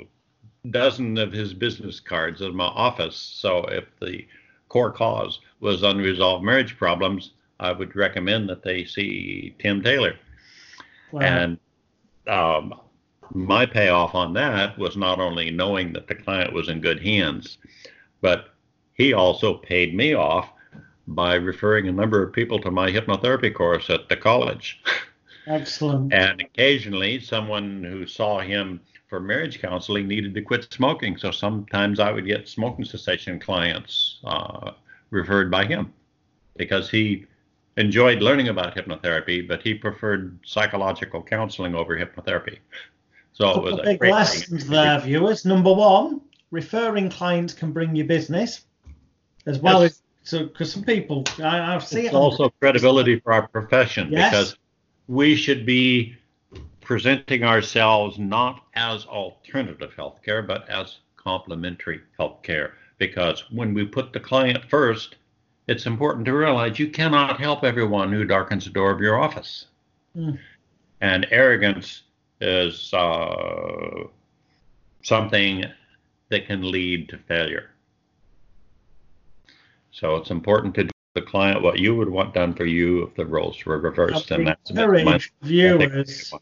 [0.70, 3.16] dozen of his business cards in my office.
[3.16, 4.26] So if the
[4.70, 10.16] core cause was unresolved marriage problems, I would recommend that they see Tim Taylor.
[11.12, 11.22] Wow.
[11.22, 11.60] And
[12.28, 12.74] um,
[13.34, 17.58] my payoff on that was not only knowing that the client was in good hands,
[18.22, 18.50] but
[18.94, 20.50] he also paid me off
[21.08, 24.82] by referring a number of people to my hypnotherapy course at the college.
[25.48, 26.14] Excellent.
[26.14, 31.18] and occasionally, someone who saw him for marriage counseling needed to quit smoking.
[31.18, 34.72] So sometimes I would get smoking cessation clients uh,
[35.10, 35.94] referred by him
[36.58, 37.26] because he
[37.78, 42.58] enjoyed learning about hypnotherapy, but he preferred psychological counseling over hypnotherapy.
[43.34, 44.72] So it was a big lessons thing.
[44.72, 45.46] there, viewers.
[45.46, 46.22] Number one,
[46.52, 48.66] referring clients can bring you business,
[49.46, 49.92] as well yes.
[49.92, 54.12] as so because some people I, I see it's it also credibility for our profession
[54.12, 54.30] yes.
[54.30, 54.58] because
[55.08, 56.18] we should be
[56.88, 64.20] presenting ourselves not as alternative healthcare but as complementary healthcare because when we put the
[64.20, 65.18] client first
[65.68, 69.66] it's important to realize you cannot help everyone who darkens the door of your office.
[70.16, 70.40] Mm.
[71.02, 72.04] And arrogance
[72.40, 74.06] is uh,
[75.04, 75.66] something
[76.30, 77.72] that can lead to failure.
[79.92, 83.16] So it's important to do the client what you would want done for you if
[83.16, 84.32] the roles were reversed.
[84.32, 86.34] And that's encourage viewers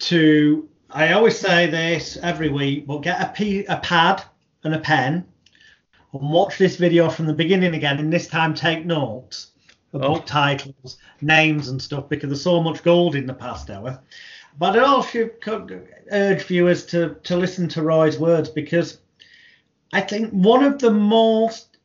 [0.00, 0.68] to.
[0.88, 4.22] I always say this every week, but get a, p, a pad
[4.62, 5.26] and a pen
[6.20, 9.52] and watch this video from the beginning again, and this time take notes
[9.92, 10.18] of oh.
[10.20, 14.00] titles, names, and stuff because there's so much gold in the past hour.
[14.58, 15.30] But I also
[16.10, 18.98] urge viewers to, to listen to Roy's words because
[19.92, 21.76] I think one of the most,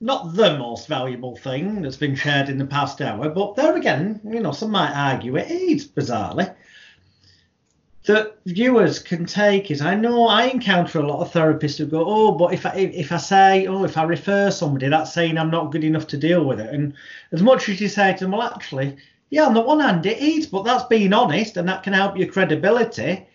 [0.00, 4.20] not the most valuable thing that's been shared in the past hour, but there again,
[4.24, 6.54] you know, some might argue it is bizarrely
[8.04, 12.04] that viewers can take is I know I encounter a lot of therapists who go,
[12.06, 15.50] oh, but if I if I say, oh, if I refer somebody, that's saying I'm
[15.50, 16.72] not good enough to deal with it.
[16.72, 16.94] And
[17.32, 18.96] as much as you say to them, well, actually,
[19.28, 22.16] yeah, on the one hand it is, but that's being honest, and that can help
[22.16, 23.26] your credibility.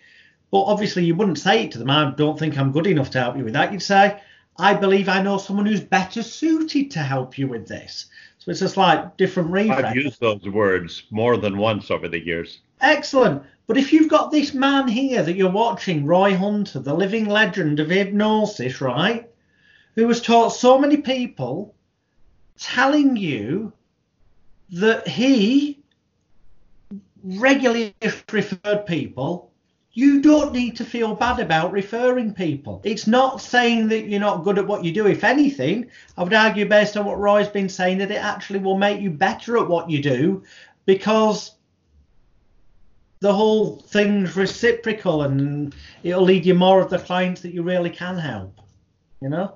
[0.50, 1.90] But obviously, you wouldn't say it to them.
[1.90, 3.72] I don't think I'm good enough to help you with that.
[3.72, 4.20] You'd say,
[4.58, 8.06] I believe I know someone who's better suited to help you with this.
[8.38, 9.84] So it's a slight different reframes.
[9.84, 12.60] I've used those words more than once over the years.
[12.80, 13.42] Excellent.
[13.66, 17.80] But if you've got this man here that you're watching, Roy Hunter, the living legend
[17.80, 19.28] of hypnosis, right,
[19.96, 21.74] who has taught so many people,
[22.58, 23.72] telling you
[24.70, 25.82] that he
[27.24, 27.94] regularly
[28.30, 29.50] referred people,
[29.92, 32.82] you don't need to feel bad about referring people.
[32.84, 35.06] It's not saying that you're not good at what you do.
[35.06, 38.76] If anything, I would argue, based on what Roy's been saying, that it actually will
[38.76, 40.44] make you better at what you do
[40.84, 41.55] because
[43.20, 47.90] the whole thing's reciprocal and it'll lead you more of the clients that you really
[47.90, 48.60] can help,
[49.20, 49.54] you know?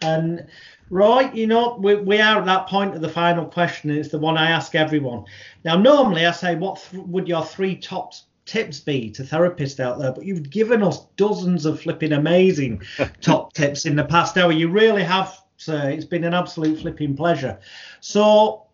[0.00, 0.46] And
[0.90, 3.90] Right, you know, we, we are at that point of the final question.
[3.90, 5.24] and It's the one I ask everyone.
[5.64, 8.14] Now, normally I say, what th- would your three top
[8.46, 10.12] tips be to therapists out there?
[10.12, 12.82] But you've given us dozens of flipping amazing
[13.20, 14.50] top tips in the past hour.
[14.50, 15.90] You really have, sir.
[15.90, 17.58] It's been an absolute flipping pleasure.
[18.00, 18.67] So,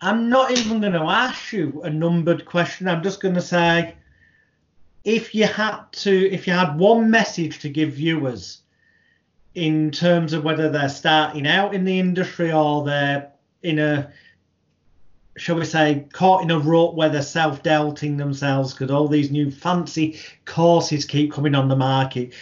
[0.00, 2.88] I'm not even going to ask you a numbered question.
[2.88, 3.96] I'm just going to say,
[5.04, 8.62] if you had to, if you had one message to give viewers
[9.54, 14.12] in terms of whether they're starting out in the industry or they're in a
[15.38, 19.50] shall we say, caught in a rut where they're self-doubting themselves because all these new
[19.50, 22.34] fancy courses keep coming on the market,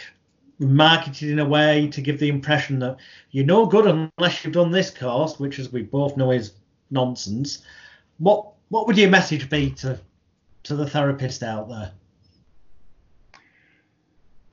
[0.58, 2.96] marketed in a way to give the impression that
[3.30, 6.52] you're no good unless you've done this course, which, as we both know, is
[6.90, 7.62] nonsense.
[8.18, 10.00] What what would your message be to
[10.64, 11.92] to the therapist out there?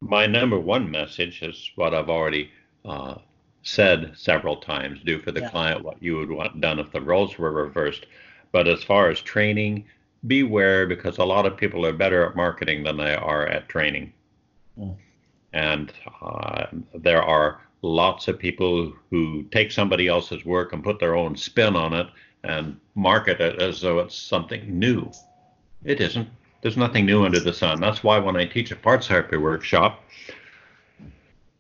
[0.04, 2.52] my number one message is what I've already
[2.86, 3.16] uh,
[3.62, 5.50] said several times do for the yeah.
[5.50, 8.06] client what you would want done if the roles were reversed.
[8.52, 9.86] But as far as training,
[10.28, 14.14] beware because a lot of people are better at marketing than they are at training.
[14.78, 14.96] Mm.
[15.54, 21.16] And uh, there are lots of people who take somebody else's work and put their
[21.16, 22.08] own spin on it
[22.44, 25.12] and market it as though it's something new.
[25.84, 26.28] It isn't.
[26.62, 27.82] There's nothing new under the sun.
[27.82, 30.02] That's why when I teach a parts therapy workshop,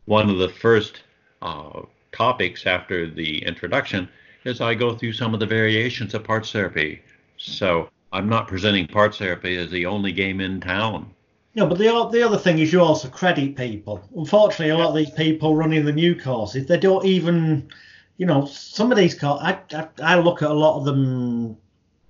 [0.05, 1.03] one of the first
[1.41, 1.81] uh,
[2.13, 4.07] topics after the introduction
[4.45, 7.01] is I go through some of the variations of parts therapy.
[7.37, 11.13] So I'm not presenting parts therapy as the only game in town.
[11.55, 14.01] No, but the the other thing is you also credit people.
[14.15, 17.69] Unfortunately, a lot of these people running the new courses, they don't even,
[18.17, 21.57] you know, some of these courses, I, I, I look at a lot of them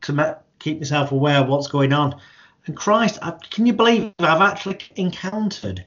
[0.04, 2.20] to keep myself aware of what's going on.
[2.66, 5.84] And Christ, I, can you believe I've actually encountered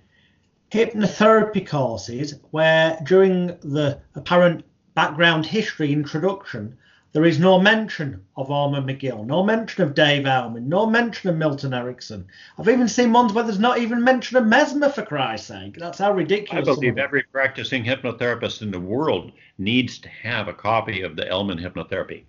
[0.71, 4.65] hypnotherapy courses where during the apparent
[4.95, 6.77] background history introduction,
[7.17, 11.37] there is no mention of Ormond McGill, no mention of Dave Elman, no mention of
[11.39, 12.27] Milton Erickson.
[12.59, 15.79] I've even seen ones where there's not even mention of Mesmer, for Christ's sake.
[15.79, 16.69] That's how ridiculous.
[16.69, 21.27] I believe every practicing hypnotherapist in the world needs to have a copy of the
[21.27, 22.25] Elman hypnotherapy.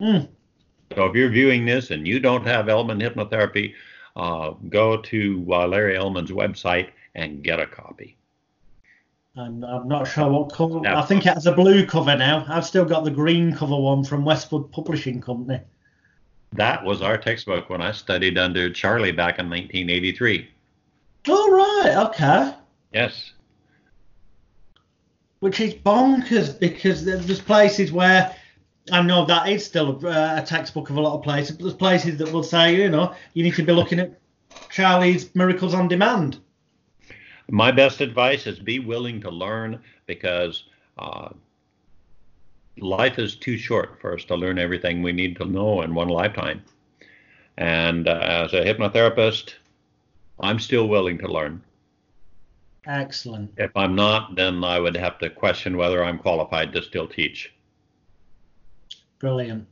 [0.00, 0.26] Mm.
[0.96, 3.74] So if you're viewing this and you don't have Elman hypnotherapy,
[4.16, 8.16] uh, go to uh, Larry Elman's website and get a copy.
[9.36, 10.86] I'm, I'm not sure what cover.
[10.86, 12.44] I think it has a blue cover now.
[12.48, 15.60] I've still got the green cover one from Westwood Publishing Company.
[16.52, 20.48] That was our textbook when I studied under Charlie back in 1983.
[21.28, 21.94] All right.
[22.08, 22.54] Okay.
[22.92, 23.32] Yes.
[25.40, 28.34] Which is bonkers because there's places where
[28.92, 31.74] I know that is still a, a, textbook of a lot of places, but there's
[31.74, 34.20] places that will say, you know, you need to be looking at
[34.70, 36.38] Charlie's Miracles on Demand.
[37.50, 40.64] My best advice is be willing to learn because
[40.98, 41.30] uh,
[42.78, 46.08] life is too short for us to learn everything we need to know in one
[46.08, 46.62] lifetime.
[47.56, 49.54] And uh, as a hypnotherapist,
[50.40, 51.62] I'm still willing to learn.
[52.86, 53.52] Excellent.
[53.56, 57.52] If I'm not, then I would have to question whether I'm qualified to still teach.
[59.18, 59.66] Brilliant.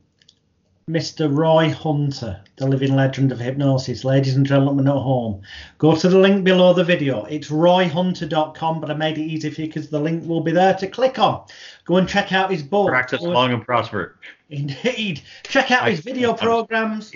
[0.89, 1.33] Mr.
[1.33, 4.03] Roy Hunter, the living legend of hypnosis.
[4.03, 5.41] Ladies and gentlemen at home,
[5.77, 7.23] go to the link below the video.
[7.25, 10.73] It's royhunter.com, but I made it easy for you because the link will be there
[10.73, 11.45] to click on.
[11.85, 12.89] Go and check out his book.
[12.89, 14.19] Practice long and prosper.
[14.49, 15.21] Indeed.
[15.43, 17.13] Check out his video programs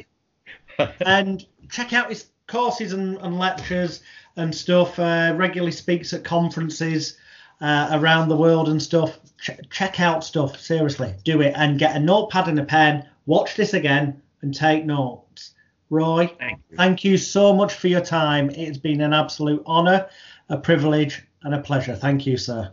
[1.01, 4.01] and check out his courses and, and lectures
[4.37, 4.97] and stuff.
[4.97, 7.17] Uh, regularly speaks at conferences
[7.59, 9.19] uh, around the world and stuff.
[9.41, 10.57] Ch- check out stuff.
[10.57, 13.05] Seriously, do it and get a notepad and a pen.
[13.27, 15.53] Watch this again and take notes.
[15.89, 18.49] Roy, thank you, thank you so much for your time.
[18.49, 20.09] It's been an absolute honour,
[20.49, 21.95] a privilege, and a pleasure.
[21.95, 22.71] Thank you, sir.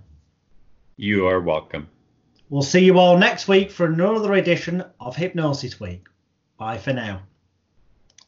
[0.96, 1.88] You are welcome.
[2.50, 6.06] We'll see you all next week for another edition of Hypnosis Week.
[6.56, 7.22] Bye for now.